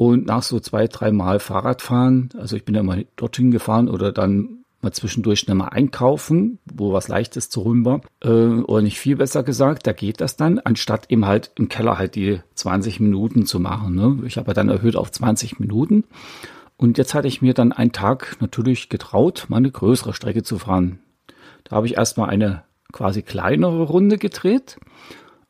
Und 0.00 0.24
nach 0.24 0.42
so 0.42 0.60
zwei, 0.60 0.86
drei 0.86 1.12
Mal 1.12 1.40
Fahrradfahren, 1.40 2.30
also 2.38 2.56
ich 2.56 2.64
bin 2.64 2.74
ja 2.74 2.82
mal 2.82 3.04
dorthin 3.16 3.50
gefahren 3.50 3.86
oder 3.86 4.12
dann 4.12 4.64
mal 4.80 4.92
zwischendurch 4.92 5.40
schnell 5.40 5.56
mal 5.56 5.68
einkaufen, 5.68 6.58
wo 6.72 6.94
was 6.94 7.08
Leichtes 7.08 7.50
zu 7.50 7.64
holen 7.64 7.84
war, 7.84 8.00
äh, 8.22 8.30
oder 8.62 8.80
nicht 8.80 8.98
viel 8.98 9.16
besser 9.16 9.42
gesagt, 9.42 9.86
da 9.86 9.92
geht 9.92 10.22
das 10.22 10.36
dann, 10.36 10.58
anstatt 10.58 11.10
eben 11.10 11.26
halt 11.26 11.50
im 11.56 11.68
Keller 11.68 11.98
halt 11.98 12.14
die 12.14 12.40
20 12.54 12.98
Minuten 13.00 13.44
zu 13.44 13.60
machen. 13.60 13.94
Ne? 13.94 14.20
Ich 14.24 14.38
habe 14.38 14.54
dann 14.54 14.70
erhöht 14.70 14.96
auf 14.96 15.12
20 15.12 15.60
Minuten. 15.60 16.04
Und 16.78 16.96
jetzt 16.96 17.12
hatte 17.12 17.28
ich 17.28 17.42
mir 17.42 17.52
dann 17.52 17.70
einen 17.70 17.92
Tag 17.92 18.38
natürlich 18.40 18.88
getraut, 18.88 19.48
mal 19.50 19.58
eine 19.58 19.70
größere 19.70 20.14
Strecke 20.14 20.42
zu 20.42 20.56
fahren. 20.56 21.00
Da 21.64 21.76
habe 21.76 21.86
ich 21.86 21.98
erstmal 21.98 22.30
eine 22.30 22.62
quasi 22.90 23.20
kleinere 23.20 23.82
Runde 23.82 24.16
gedreht 24.16 24.78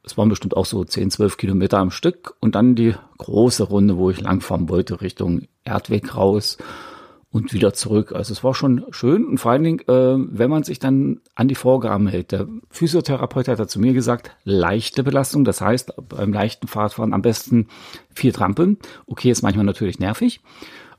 es 0.02 0.16
waren 0.16 0.28
bestimmt 0.28 0.56
auch 0.56 0.66
so 0.66 0.84
10, 0.84 1.10
12 1.10 1.36
Kilometer 1.36 1.78
am 1.78 1.90
Stück 1.90 2.34
und 2.40 2.54
dann 2.54 2.74
die 2.74 2.94
große 3.18 3.64
Runde, 3.64 3.96
wo 3.96 4.10
ich 4.10 4.20
langfahren 4.20 4.68
wollte, 4.68 5.00
Richtung 5.00 5.42
Erdweg 5.64 6.16
raus 6.16 6.56
und 7.30 7.52
wieder 7.52 7.72
zurück. 7.72 8.12
Also 8.12 8.32
es 8.32 8.42
war 8.42 8.54
schon 8.54 8.84
schön 8.90 9.24
und 9.24 9.38
vor 9.38 9.52
allen 9.52 9.62
Dingen, 9.62 9.80
äh, 9.80 10.16
wenn 10.36 10.50
man 10.50 10.64
sich 10.64 10.78
dann 10.78 11.20
an 11.34 11.48
die 11.48 11.54
Vorgaben 11.54 12.08
hält. 12.08 12.32
Der 12.32 12.48
Physiotherapeut 12.70 13.48
hat 13.48 13.70
zu 13.70 13.80
mir 13.80 13.92
gesagt, 13.92 14.32
leichte 14.44 15.04
Belastung, 15.04 15.44
das 15.44 15.60
heißt 15.60 15.92
beim 16.08 16.32
leichten 16.32 16.66
Fahrradfahren 16.66 17.14
am 17.14 17.22
besten 17.22 17.68
vier 18.14 18.32
Trampeln. 18.32 18.78
Okay, 19.06 19.30
ist 19.30 19.42
manchmal 19.42 19.66
natürlich 19.66 19.98
nervig. 19.98 20.40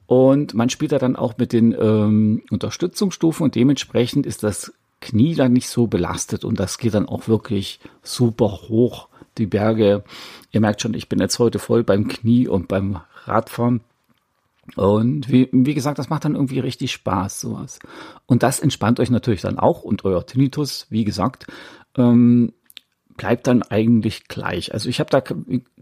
Und 0.05 0.53
man 0.53 0.70
spielt 0.70 0.91
da 0.91 1.00
dann 1.00 1.15
auch 1.15 1.38
mit 1.38 1.53
den 1.53 1.74
ähm, 1.79 2.43
Unterstützungsstufen 2.51 3.46
und 3.46 3.55
dementsprechend 3.55 4.25
ist 4.25 4.43
das 4.43 4.74
Knie 5.01 5.36
dann 5.36 5.53
nicht 5.53 5.67
so 5.67 5.88
belastet 5.88 6.46
und 6.46 6.60
das 6.60 6.77
geht 6.77 6.93
dann 6.93 7.10
auch 7.10 7.27
wirklich 7.27 7.79
super 8.01 8.62
hoch, 8.70 9.10
die 9.38 9.48
Berge. 9.48 10.03
Ihr 10.51 10.62
merkt 10.62 10.81
schon, 10.81 10.93
ich 10.93 11.10
bin 11.10 11.20
jetzt 11.20 11.39
heute 11.39 11.60
voll 11.60 11.84
beim 11.84 12.08
Knie 12.08 12.48
und 12.48 12.67
beim 12.67 13.01
Radfahren. 13.25 13.81
Und 14.75 15.29
wie, 15.29 15.50
wie 15.51 15.74
gesagt, 15.74 16.00
das 16.00 16.10
macht 16.10 16.24
dann 16.24 16.36
irgendwie 16.36 16.60
richtig 16.60 16.91
Spaß, 16.91 17.41
sowas. 17.41 17.79
Und 18.25 18.43
das 18.43 18.60
entspannt 18.60 19.00
euch 19.00 19.10
natürlich 19.10 19.41
dann 19.41 19.60
auch 19.60 19.84
und 19.84 20.05
euer 20.05 20.25
Tinnitus, 20.25 20.88
wie 20.89 21.03
gesagt, 21.03 21.48
ähm, 21.98 22.53
bleibt 23.17 23.48
dann 23.48 23.63
eigentlich 23.63 24.27
gleich. 24.27 24.74
Also 24.74 24.88
ich 24.88 25.00
habe 25.00 25.10
da 25.10 25.22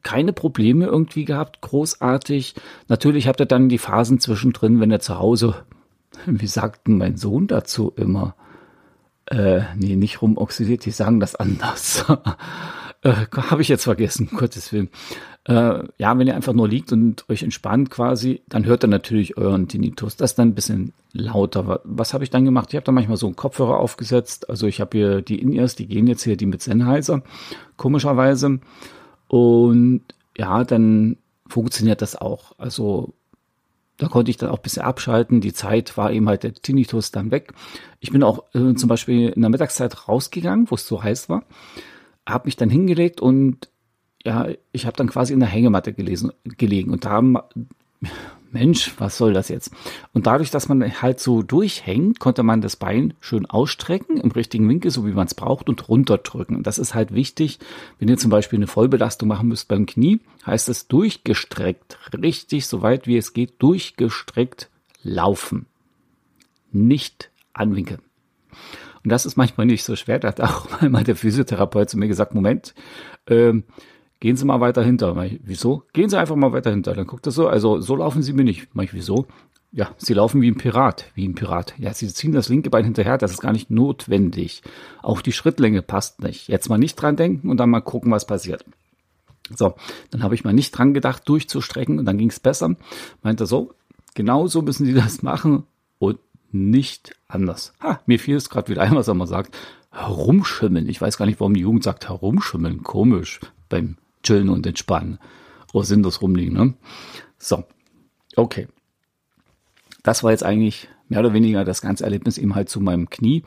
keine 0.01 0.33
Probleme 0.33 0.85
irgendwie 0.85 1.25
gehabt, 1.25 1.61
großartig. 1.61 2.55
Natürlich 2.87 3.27
habt 3.27 3.39
ihr 3.41 3.45
dann 3.45 3.69
die 3.69 3.77
Phasen 3.77 4.19
zwischendrin, 4.19 4.79
wenn 4.79 4.91
ihr 4.91 4.99
zu 4.99 5.19
Hause, 5.19 5.55
wie 6.25 6.47
sagten 6.47 6.97
mein 6.97 7.17
Sohn 7.17 7.47
dazu 7.47 7.93
immer, 7.95 8.35
äh, 9.29 9.61
nee, 9.75 9.95
nicht 9.95 10.21
rumoxidiert, 10.21 10.85
die 10.85 10.91
sagen 10.91 11.19
das 11.19 11.35
anders. 11.35 12.05
äh, 13.03 13.13
Habe 13.31 13.61
ich 13.61 13.67
jetzt 13.67 13.83
vergessen, 13.83 14.29
Gottes 14.35 14.73
Willen. 14.73 14.89
Äh, 15.45 15.83
ja, 15.97 16.17
wenn 16.17 16.27
ihr 16.27 16.35
einfach 16.35 16.53
nur 16.53 16.67
liegt 16.67 16.91
und 16.91 17.29
euch 17.29 17.43
entspannt 17.43 17.89
quasi, 17.89 18.41
dann 18.47 18.65
hört 18.65 18.83
ihr 18.83 18.87
natürlich 18.87 19.37
euren 19.37 19.67
Tinnitus. 19.67 20.15
Das 20.15 20.31
ist 20.31 20.39
dann 20.39 20.49
ein 20.49 20.55
bisschen 20.55 20.93
lauter. 21.13 21.81
Was 21.83 22.13
habe 22.13 22.23
ich 22.23 22.29
dann 22.29 22.45
gemacht? 22.45 22.69
Ich 22.69 22.75
habe 22.75 22.85
da 22.85 22.91
manchmal 22.91 23.17
so 23.17 23.27
einen 23.27 23.35
Kopfhörer 23.35 23.77
aufgesetzt. 23.77 24.49
Also 24.49 24.67
ich 24.67 24.81
habe 24.81 24.97
hier 24.97 25.21
die 25.21 25.39
In-Ears, 25.39 25.75
die 25.75 25.87
gehen 25.87 26.07
jetzt 26.07 26.23
hier, 26.23 26.35
die 26.35 26.45
mit 26.45 26.61
Sennheiser, 26.61 27.21
komischerweise. 27.77 28.59
Und 29.27 30.01
ja, 30.37 30.63
dann 30.63 31.17
funktioniert 31.47 32.01
das 32.01 32.15
auch. 32.15 32.53
Also 32.57 33.13
da 33.99 34.07
konnte 34.07 34.31
ich 34.31 34.37
dann 34.37 34.49
auch 34.49 34.57
ein 34.57 34.63
bisschen 34.63 34.81
abschalten. 34.81 35.41
Die 35.41 35.53
Zeit 35.53 35.97
war 35.97 36.11
eben 36.11 36.27
halt 36.27 36.43
der 36.43 36.53
Tinnitus 36.53 37.11
dann 37.11 37.31
weg. 37.31 37.53
Ich 37.99 38.11
bin 38.11 38.23
auch 38.23 38.45
äh, 38.55 38.73
zum 38.73 38.87
Beispiel 38.87 39.29
in 39.29 39.41
der 39.41 39.49
Mittagszeit 39.49 40.07
rausgegangen, 40.07 40.71
wo 40.71 40.75
es 40.75 40.87
so 40.87 41.03
heiß 41.03 41.29
war, 41.29 41.43
habe 42.27 42.47
mich 42.47 42.55
dann 42.55 42.69
hingelegt 42.69 43.21
und 43.21 43.69
ja, 44.23 44.47
ich 44.71 44.85
habe 44.85 44.97
dann 44.97 45.09
quasi 45.09 45.33
in 45.33 45.39
der 45.39 45.49
Hängematte 45.49 45.93
gelesen, 45.93 46.31
gelegen 46.43 46.91
und 46.91 47.05
da 47.05 47.11
haben 47.11 47.37
Mensch, 48.51 48.93
was 48.97 49.17
soll 49.17 49.33
das 49.33 49.49
jetzt? 49.49 49.71
Und 50.13 50.27
dadurch, 50.27 50.51
dass 50.51 50.69
man 50.69 51.01
halt 51.01 51.19
so 51.19 51.43
durchhängt, 51.43 52.19
konnte 52.19 52.43
man 52.43 52.61
das 52.61 52.75
Bein 52.75 53.13
schön 53.19 53.45
ausstrecken, 53.45 54.17
im 54.17 54.31
richtigen 54.31 54.67
Winkel, 54.67 54.91
so 54.91 55.05
wie 55.05 55.11
man 55.11 55.27
es 55.27 55.35
braucht, 55.35 55.69
und 55.69 55.87
runterdrücken. 55.87 56.55
Und 56.55 56.67
das 56.67 56.77
ist 56.77 56.93
halt 56.93 57.13
wichtig, 57.13 57.59
wenn 57.99 58.07
ihr 58.07 58.17
zum 58.17 58.31
Beispiel 58.31 58.57
eine 58.57 58.67
Vollbelastung 58.67 59.27
machen 59.27 59.47
müsst 59.47 59.67
beim 59.67 59.85
Knie, 59.85 60.19
heißt 60.45 60.69
es 60.69 60.87
durchgestreckt, 60.87 61.97
richtig, 62.21 62.67
so 62.67 62.81
weit 62.81 63.07
wie 63.07 63.17
es 63.17 63.33
geht, 63.33 63.53
durchgestreckt 63.59 64.69
laufen. 65.03 65.65
Nicht 66.71 67.29
anwinkeln. 67.53 68.01
Und 69.03 69.11
das 69.11 69.25
ist 69.25 69.37
manchmal 69.37 69.65
nicht 69.65 69.83
so 69.83 69.95
schwer. 69.95 70.19
Da 70.19 70.29
hat 70.29 70.41
auch 70.41 70.81
mal 70.89 71.03
der 71.03 71.15
Physiotherapeut 71.15 71.89
zu 71.89 71.97
mir 71.97 72.07
gesagt, 72.07 72.33
Moment, 72.33 72.73
ähm, 73.27 73.63
Gehen 74.19 74.35
Sie 74.35 74.45
mal 74.45 74.59
weiter 74.59 74.83
hinter. 74.83 75.15
Ich, 75.23 75.39
wieso? 75.43 75.83
Gehen 75.93 76.09
Sie 76.09 76.19
einfach 76.19 76.35
mal 76.35 76.51
weiter 76.51 76.71
hinter. 76.71 76.93
Dann 76.93 77.07
guckt 77.07 77.25
er 77.25 77.31
so, 77.31 77.47
also 77.47 77.79
so 77.79 77.95
laufen 77.95 78.21
Sie 78.21 78.33
mir 78.33 78.43
nicht. 78.43 78.67
Mach 78.73 78.83
ich, 78.83 78.93
wieso? 78.93 79.27
Ja, 79.71 79.91
Sie 79.97 80.13
laufen 80.13 80.41
wie 80.41 80.49
ein 80.49 80.57
Pirat, 80.57 81.11
wie 81.13 81.27
ein 81.27 81.35
Pirat. 81.35 81.75
Ja, 81.77 81.93
Sie 81.93 82.07
ziehen 82.11 82.31
das 82.31 82.49
linke 82.49 82.69
Bein 82.69 82.85
hinterher, 82.85 83.17
das 83.17 83.31
ist 83.31 83.41
gar 83.41 83.51
nicht 83.51 83.69
notwendig. 83.69 84.63
Auch 85.03 85.21
die 85.21 85.31
Schrittlänge 85.31 85.83
passt 85.83 86.21
nicht. 86.23 86.47
Jetzt 86.47 86.69
mal 86.69 86.79
nicht 86.79 86.95
dran 86.95 87.15
denken 87.15 87.49
und 87.49 87.57
dann 87.57 87.69
mal 87.69 87.81
gucken, 87.81 88.11
was 88.11 88.25
passiert. 88.25 88.65
So, 89.55 89.75
dann 90.11 90.23
habe 90.23 90.35
ich 90.35 90.43
mal 90.43 90.53
nicht 90.53 90.71
dran 90.71 90.93
gedacht, 90.93 91.27
durchzustrecken 91.29 91.99
und 91.99 92.05
dann 92.05 92.17
ging 92.17 92.29
es 92.29 92.39
besser. 92.39 92.75
Meinte 93.21 93.45
so, 93.45 93.73
genau 94.15 94.47
so 94.47 94.61
müssen 94.63 94.85
Sie 94.85 94.93
das 94.93 95.21
machen 95.21 95.63
und 95.99 96.19
nicht 96.51 97.15
anders. 97.27 97.73
Ha, 97.81 98.01
mir 98.07 98.19
fiel 98.19 98.37
es 98.37 98.49
gerade 98.49 98.69
wieder 98.69 98.81
ein, 98.81 98.95
was 98.95 99.07
er 99.07 99.13
mal 99.13 99.27
sagt. 99.27 99.55
Herumschimmeln. 99.91 100.89
Ich 100.89 101.01
weiß 101.01 101.17
gar 101.17 101.25
nicht, 101.25 101.39
warum 101.39 101.53
die 101.53 101.61
Jugend 101.61 101.83
sagt 101.83 102.09
herumschimmeln. 102.09 102.83
Komisch. 102.83 103.39
Beim 103.69 103.97
chillen 104.23 104.49
und 104.49 104.65
entspannen. 104.65 105.19
Oder 105.73 105.85
sinnlos 105.85 106.21
rumliegen, 106.21 106.53
ne? 106.53 106.73
So. 107.37 107.63
Okay. 108.35 108.67
Das 110.03 110.23
war 110.23 110.31
jetzt 110.31 110.43
eigentlich 110.43 110.87
mehr 111.07 111.19
oder 111.19 111.33
weniger 111.33 111.65
das 111.65 111.81
ganze 111.81 112.03
Erlebnis 112.03 112.37
eben 112.37 112.55
halt 112.55 112.69
zu 112.69 112.79
meinem 112.79 113.09
Knie. 113.09 113.43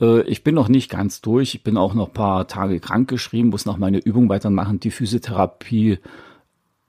Äh, 0.00 0.22
ich 0.22 0.44
bin 0.44 0.54
noch 0.54 0.68
nicht 0.68 0.90
ganz 0.90 1.20
durch. 1.20 1.54
Ich 1.54 1.62
bin 1.62 1.76
auch 1.76 1.94
noch 1.94 2.12
paar 2.12 2.46
Tage 2.46 2.80
krank 2.80 3.08
geschrieben, 3.08 3.48
muss 3.48 3.66
noch 3.66 3.78
meine 3.78 3.98
Übung 3.98 4.28
weitermachen. 4.28 4.80
Die 4.80 4.90
Physiotherapie 4.90 5.98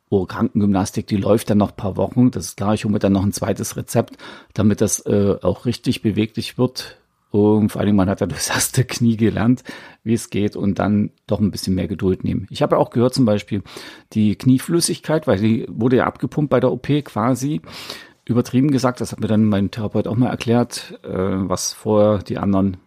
oder 0.10 0.28
Krankengymnastik, 0.28 1.08
die 1.08 1.18
läuft 1.18 1.50
dann 1.50 1.58
noch 1.58 1.76
paar 1.76 1.98
Wochen. 1.98 2.32
Das 2.32 2.46
ist 2.46 2.58
klar, 2.58 2.74
ich 2.74 2.84
hole 2.84 2.94
mir 2.94 3.00
dann 3.00 3.14
noch 3.14 3.24
ein 3.24 3.34
zweites 3.34 3.76
Rezept, 3.76 4.18
damit 4.54 4.82
das 4.82 5.06
äh, 5.06 5.38
auch 5.42 5.66
richtig 5.66 6.02
beweglich 6.02 6.58
wird. 6.58 6.98
Und 7.36 7.70
vor 7.70 7.82
allem, 7.82 7.96
man 7.96 8.10
hat 8.10 8.22
ja 8.22 8.28
das 8.28 8.50
erste 8.50 8.86
Knie 8.86 9.18
gelernt, 9.18 9.64
wie 10.04 10.14
es 10.14 10.30
geht 10.30 10.56
und 10.56 10.80
dann 10.80 11.12
doch 11.28 11.40
ein 11.40 11.52
bisschen 11.52 11.76
mehr 11.76 11.88
Geduld 11.88 12.24
nehmen. 12.24 12.48
Ich 12.50 12.62
habe 12.62 12.78
auch 12.78 12.92
gehört 12.92 13.14
zum 13.14 13.26
Beispiel 13.26 13.62
die 14.14 14.36
Knieflüssigkeit, 14.36 15.28
weil 15.28 15.40
die 15.40 15.66
wurde 15.70 15.98
ja 15.98 16.06
abgepumpt 16.06 16.50
bei 16.50 16.60
der 16.60 16.72
OP 16.72 16.88
quasi. 17.04 17.62
Übertrieben 18.24 18.72
gesagt, 18.72 19.02
das 19.02 19.12
hat 19.12 19.20
mir 19.20 19.28
dann 19.28 19.46
mein 19.46 19.70
Therapeut 19.70 20.08
auch 20.08 20.16
mal 20.16 20.30
erklärt, 20.30 21.00
äh, 21.04 21.10
was 21.10 21.74
vorher 21.74 22.20
die 22.20 22.38
anderen 22.38 22.78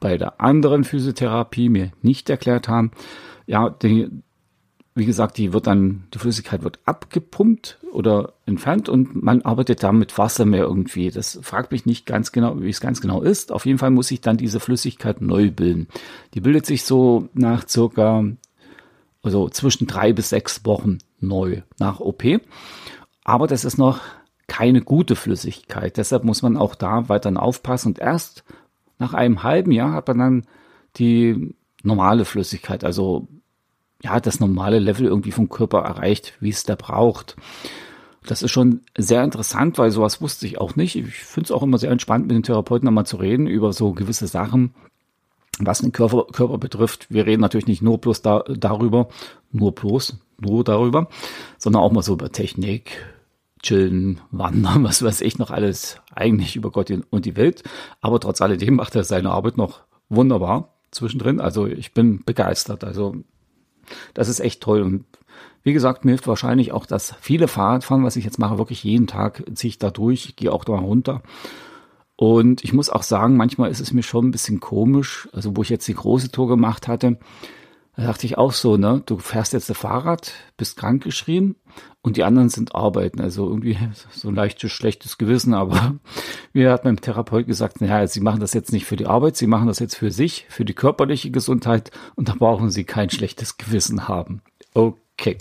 bei 0.00 0.16
der 0.16 0.40
anderen 0.40 0.84
Physiotherapie 0.84 1.68
mir 1.68 1.92
nicht 2.00 2.30
erklärt 2.30 2.68
haben. 2.68 2.92
Ja, 3.46 3.68
die, 3.68 4.08
wie 5.00 5.06
gesagt, 5.06 5.38
die 5.38 5.54
wird 5.54 5.66
dann, 5.66 6.04
die 6.12 6.18
Flüssigkeit 6.18 6.62
wird 6.62 6.78
abgepumpt 6.84 7.78
oder 7.90 8.34
entfernt 8.44 8.90
und 8.90 9.22
man 9.22 9.40
arbeitet 9.40 9.82
da 9.82 9.92
mit 9.92 10.18
Wasser 10.18 10.44
mehr 10.44 10.64
irgendwie. 10.64 11.10
Das 11.10 11.40
fragt 11.42 11.72
mich 11.72 11.86
nicht 11.86 12.04
ganz 12.04 12.32
genau, 12.32 12.60
wie 12.60 12.68
es 12.68 12.82
ganz 12.82 13.00
genau 13.00 13.22
ist. 13.22 13.50
Auf 13.50 13.64
jeden 13.64 13.78
Fall 13.78 13.90
muss 13.90 14.08
sich 14.08 14.20
dann 14.20 14.36
diese 14.36 14.60
Flüssigkeit 14.60 15.22
neu 15.22 15.50
bilden. 15.50 15.88
Die 16.34 16.40
bildet 16.40 16.66
sich 16.66 16.84
so 16.84 17.30
nach 17.32 17.66
circa, 17.66 18.24
also 19.22 19.48
zwischen 19.48 19.86
drei 19.86 20.12
bis 20.12 20.28
sechs 20.28 20.66
Wochen 20.66 20.98
neu 21.18 21.62
nach 21.78 22.00
OP. 22.00 22.22
Aber 23.24 23.46
das 23.46 23.64
ist 23.64 23.78
noch 23.78 24.00
keine 24.48 24.82
gute 24.82 25.16
Flüssigkeit. 25.16 25.96
Deshalb 25.96 26.24
muss 26.24 26.42
man 26.42 26.58
auch 26.58 26.74
da 26.74 27.08
weiterhin 27.08 27.38
aufpassen. 27.38 27.88
Und 27.88 28.00
erst 28.00 28.44
nach 28.98 29.14
einem 29.14 29.44
halben 29.44 29.72
Jahr 29.72 29.92
hat 29.92 30.08
man 30.08 30.18
dann 30.18 30.46
die 30.96 31.54
normale 31.82 32.26
Flüssigkeit, 32.26 32.84
also 32.84 33.28
ja, 34.02 34.20
das 34.20 34.40
normale 34.40 34.78
Level 34.78 35.06
irgendwie 35.06 35.32
vom 35.32 35.48
Körper 35.48 35.80
erreicht, 35.80 36.34
wie 36.40 36.48
es 36.48 36.64
da 36.64 36.74
braucht. 36.74 37.36
Das 38.26 38.42
ist 38.42 38.50
schon 38.50 38.80
sehr 38.96 39.24
interessant, 39.24 39.78
weil 39.78 39.90
sowas 39.90 40.20
wusste 40.20 40.46
ich 40.46 40.58
auch 40.58 40.76
nicht. 40.76 40.96
Ich 40.96 41.14
finde 41.14 41.46
es 41.46 41.50
auch 41.50 41.62
immer 41.62 41.78
sehr 41.78 41.90
entspannt, 41.90 42.26
mit 42.26 42.34
den 42.34 42.42
Therapeuten 42.42 42.86
nochmal 42.86 43.06
zu 43.06 43.16
reden 43.16 43.46
über 43.46 43.72
so 43.72 43.92
gewisse 43.92 44.26
Sachen, 44.26 44.74
was 45.58 45.80
den 45.80 45.92
Körper, 45.92 46.26
Körper 46.32 46.58
betrifft. 46.58 47.06
Wir 47.10 47.26
reden 47.26 47.40
natürlich 47.40 47.66
nicht 47.66 47.82
nur 47.82 47.98
bloß 47.98 48.22
da, 48.22 48.44
darüber, 48.48 49.08
nur 49.52 49.74
bloß, 49.74 50.18
nur 50.38 50.64
darüber, 50.64 51.08
sondern 51.58 51.82
auch 51.82 51.92
mal 51.92 52.02
so 52.02 52.14
über 52.14 52.30
Technik, 52.30 53.04
chillen, 53.62 54.20
wandern, 54.30 54.84
was 54.84 55.02
weiß 55.02 55.20
ich 55.22 55.38
noch 55.38 55.50
alles, 55.50 56.00
eigentlich 56.14 56.56
über 56.56 56.70
Gott 56.70 56.90
und 57.10 57.24
die 57.24 57.36
Welt. 57.36 57.62
Aber 58.00 58.20
trotz 58.20 58.40
alledem 58.40 58.74
macht 58.74 58.94
er 58.96 59.04
seine 59.04 59.30
Arbeit 59.30 59.56
noch 59.56 59.80
wunderbar 60.08 60.74
zwischendrin. 60.90 61.40
Also 61.40 61.66
ich 61.66 61.94
bin 61.94 62.22
begeistert. 62.24 62.84
Also 62.84 63.16
das 64.14 64.28
ist 64.28 64.40
echt 64.40 64.62
toll. 64.62 64.82
Und 64.82 65.04
wie 65.62 65.72
gesagt, 65.72 66.04
mir 66.04 66.12
hilft 66.12 66.26
wahrscheinlich 66.26 66.72
auch 66.72 66.86
das 66.86 67.14
viele 67.20 67.48
Fahrradfahren, 67.48 68.04
was 68.04 68.16
ich 68.16 68.24
jetzt 68.24 68.38
mache, 68.38 68.58
wirklich 68.58 68.84
jeden 68.84 69.06
Tag 69.06 69.44
ziehe 69.54 69.70
ich 69.70 69.78
da 69.78 69.90
durch, 69.90 70.36
gehe 70.36 70.52
auch 70.52 70.64
da 70.64 70.74
runter. 70.74 71.22
Und 72.16 72.64
ich 72.64 72.72
muss 72.72 72.90
auch 72.90 73.02
sagen, 73.02 73.36
manchmal 73.36 73.70
ist 73.70 73.80
es 73.80 73.92
mir 73.92 74.02
schon 74.02 74.28
ein 74.28 74.30
bisschen 74.30 74.60
komisch, 74.60 75.28
also 75.32 75.56
wo 75.56 75.62
ich 75.62 75.70
jetzt 75.70 75.88
die 75.88 75.94
große 75.94 76.30
Tour 76.30 76.48
gemacht 76.48 76.86
hatte, 76.86 77.18
da 77.96 78.04
dachte 78.04 78.24
ich 78.24 78.38
auch 78.38 78.52
so, 78.52 78.76
ne, 78.76 79.02
du 79.04 79.18
fährst 79.18 79.52
jetzt 79.52 79.70
ein 79.70 79.74
Fahrrad, 79.74 80.32
bist 80.56 80.76
krankgeschrieben 80.76 81.56
und 82.02 82.16
die 82.16 82.24
anderen 82.24 82.48
sind 82.48 82.74
arbeiten. 82.74 83.20
Also 83.20 83.48
irgendwie 83.48 83.76
so 84.12 84.28
ein 84.28 84.34
leichtes, 84.34 84.70
schlechtes 84.72 85.18
Gewissen, 85.18 85.54
aber 85.54 85.96
mir 86.52 86.72
hat 86.72 86.84
mein 86.84 86.96
Therapeut 86.96 87.46
gesagt, 87.46 87.80
naja, 87.80 88.06
sie 88.06 88.20
machen 88.20 88.40
das 88.40 88.54
jetzt 88.54 88.72
nicht 88.72 88.86
für 88.86 88.96
die 88.96 89.06
Arbeit, 89.06 89.36
sie 89.36 89.46
machen 89.46 89.66
das 89.66 89.80
jetzt 89.80 89.96
für 89.96 90.10
sich, 90.10 90.46
für 90.48 90.64
die 90.64 90.74
körperliche 90.74 91.30
Gesundheit 91.30 91.90
und 92.14 92.28
da 92.28 92.34
brauchen 92.34 92.70
sie 92.70 92.84
kein 92.84 93.10
schlechtes 93.10 93.58
Gewissen 93.58 94.08
haben. 94.08 94.42
Okay. 94.74 95.36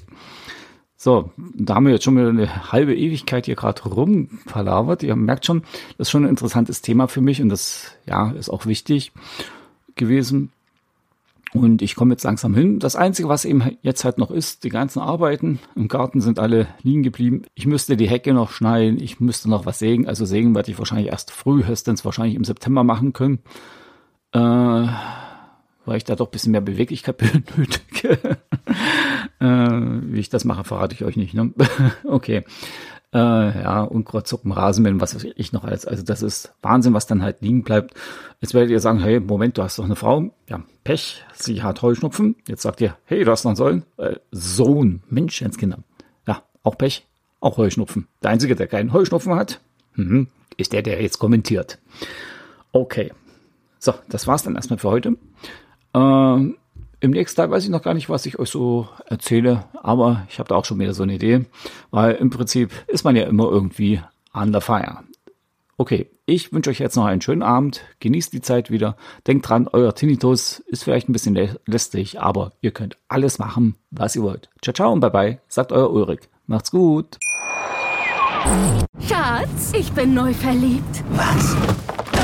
So, 1.01 1.31
da 1.37 1.75
haben 1.75 1.85
wir 1.85 1.93
jetzt 1.93 2.03
schon 2.03 2.17
wieder 2.17 2.27
eine 2.27 2.73
halbe 2.73 2.93
Ewigkeit 2.93 3.45
hier 3.45 3.55
gerade 3.55 3.83
rumverlabert. 3.83 5.01
Ihr 5.01 5.15
merkt 5.15 5.45
schon, 5.45 5.61
das 5.97 6.07
ist 6.07 6.11
schon 6.11 6.25
ein 6.25 6.29
interessantes 6.29 6.81
Thema 6.81 7.07
für 7.07 7.21
mich 7.21 7.41
und 7.41 7.47
das, 7.47 7.93
ja, 8.05 8.31
ist 8.31 8.49
auch 8.49 8.65
wichtig 8.65 9.13
gewesen. 9.95 10.51
Und 11.53 11.81
ich 11.81 11.95
komme 11.95 12.13
jetzt 12.13 12.23
langsam 12.23 12.53
hin. 12.53 12.79
Das 12.79 12.95
Einzige, 12.95 13.27
was 13.27 13.43
eben 13.43 13.63
jetzt 13.81 14.03
halt 14.03 14.19
noch 14.19 14.29
ist, 14.29 14.63
die 14.63 14.69
ganzen 14.69 14.99
Arbeiten 14.99 15.59
im 15.75 15.87
Garten 15.87 16.21
sind 16.21 16.37
alle 16.37 16.67
liegen 16.83 17.01
geblieben. 17.01 17.43
Ich 17.55 17.65
müsste 17.65 17.97
die 17.97 18.09
Hecke 18.09 18.33
noch 18.33 18.51
schneiden, 18.51 19.01
ich 19.01 19.19
müsste 19.19 19.49
noch 19.49 19.65
was 19.65 19.79
sägen. 19.79 20.07
Also 20.07 20.25
sägen 20.25 20.53
werde 20.53 20.71
ich 20.71 20.77
wahrscheinlich 20.77 21.07
erst 21.07 21.31
frühestens 21.31 22.05
wahrscheinlich 22.05 22.35
im 22.35 22.43
September 22.43 22.83
machen 22.83 23.13
können. 23.13 23.39
Äh, 24.31 24.39
weil 25.85 25.97
ich 25.97 26.03
da 26.03 26.15
doch 26.15 26.27
ein 26.27 26.31
bisschen 26.31 26.51
mehr 26.51 26.61
Beweglichkeit 26.61 27.17
benötige. 27.17 28.37
Äh, 29.39 29.45
wie 29.45 30.19
ich 30.19 30.29
das 30.29 30.45
mache, 30.45 30.63
verrate 30.63 30.95
ich 30.95 31.03
euch 31.03 31.17
nicht. 31.17 31.33
Ne? 31.33 31.53
okay. 32.03 32.43
Äh, 33.11 33.17
ja, 33.17 33.81
Unkrautzuppen, 33.81 34.51
Rasenmähen, 34.51 35.01
was 35.01 35.15
weiß 35.15 35.25
ich 35.35 35.51
noch 35.51 35.63
alles. 35.63 35.85
Also 35.87 36.03
das 36.03 36.21
ist 36.21 36.53
Wahnsinn, 36.61 36.93
was 36.93 37.07
dann 37.07 37.23
halt 37.23 37.41
liegen 37.41 37.63
bleibt. 37.63 37.95
Jetzt 38.39 38.53
werdet 38.53 38.69
ihr 38.69 38.79
sagen, 38.79 38.99
hey, 38.99 39.19
Moment, 39.19 39.57
du 39.57 39.63
hast 39.63 39.79
doch 39.79 39.85
eine 39.85 39.95
Frau. 39.95 40.29
Ja, 40.47 40.61
Pech, 40.83 41.23
sie 41.33 41.63
hat 41.63 41.81
Heuschnupfen. 41.81 42.35
Jetzt 42.47 42.61
sagt 42.61 42.81
ihr, 42.81 42.95
hey, 43.05 43.23
du 43.23 43.31
hast 43.31 43.45
noch 43.45 43.51
einen 43.51 43.55
Sohn. 43.55 43.83
Äh, 43.97 44.17
Sohn, 44.31 45.01
Menschenskinder. 45.09 45.79
Ja, 46.27 46.43
auch 46.61 46.77
Pech, 46.77 47.07
auch 47.39 47.57
Heuschnupfen. 47.57 48.07
Der 48.21 48.29
Einzige, 48.29 48.55
der 48.55 48.67
keinen 48.67 48.93
Heuschnupfen 48.93 49.33
hat, 49.33 49.59
mhm, 49.95 50.27
ist 50.57 50.73
der, 50.73 50.83
der 50.83 51.01
jetzt 51.01 51.17
kommentiert. 51.17 51.79
Okay. 52.71 53.11
So, 53.79 53.93
das 54.09 54.27
war's 54.27 54.43
dann 54.43 54.55
erstmal 54.55 54.77
für 54.77 54.89
heute. 54.89 55.15
Ähm, 55.95 56.57
im 56.99 57.11
nächsten 57.11 57.37
Teil 57.37 57.51
weiß 57.51 57.63
ich 57.63 57.69
noch 57.69 57.81
gar 57.81 57.93
nicht, 57.93 58.09
was 58.09 58.25
ich 58.25 58.39
euch 58.39 58.49
so 58.49 58.87
erzähle, 59.05 59.65
aber 59.81 60.25
ich 60.29 60.39
habe 60.39 60.49
da 60.49 60.55
auch 60.55 60.65
schon 60.65 60.79
wieder 60.79 60.93
so 60.93 61.03
eine 61.03 61.15
Idee, 61.15 61.45
weil 61.91 62.15
im 62.15 62.29
Prinzip 62.29 62.71
ist 62.87 63.03
man 63.03 63.15
ja 63.15 63.23
immer 63.23 63.49
irgendwie 63.49 64.01
an 64.31 64.51
der 64.51 64.61
Feier. 64.61 65.03
Okay, 65.77 66.09
ich 66.25 66.51
wünsche 66.51 66.69
euch 66.69 66.79
jetzt 66.79 66.97
noch 66.97 67.05
einen 67.05 67.21
schönen 67.21 67.41
Abend, 67.41 67.81
genießt 68.01 68.33
die 68.33 68.41
Zeit 68.41 68.69
wieder, 68.69 68.97
denkt 69.27 69.47
dran, 69.47 69.69
euer 69.71 69.95
Tinnitus 69.95 70.59
ist 70.67 70.83
vielleicht 70.83 71.07
ein 71.07 71.13
bisschen 71.13 71.35
lä 71.35 71.51
lästig, 71.65 72.19
aber 72.19 72.51
ihr 72.59 72.71
könnt 72.71 72.97
alles 73.07 73.39
machen, 73.39 73.75
was 73.89 74.15
ihr 74.17 74.23
wollt. 74.23 74.49
Ciao, 74.61 74.73
ciao 74.73 74.91
und 74.91 74.99
bye 74.99 75.09
bye, 75.09 75.39
sagt 75.47 75.71
euer 75.71 75.89
Ulrich. 75.91 76.21
Macht's 76.47 76.71
gut. 76.71 77.17
Schatz, 79.07 79.71
ich 79.73 79.91
bin 79.93 80.13
neu 80.13 80.33
verliebt. 80.33 81.03
Was? 81.11 81.55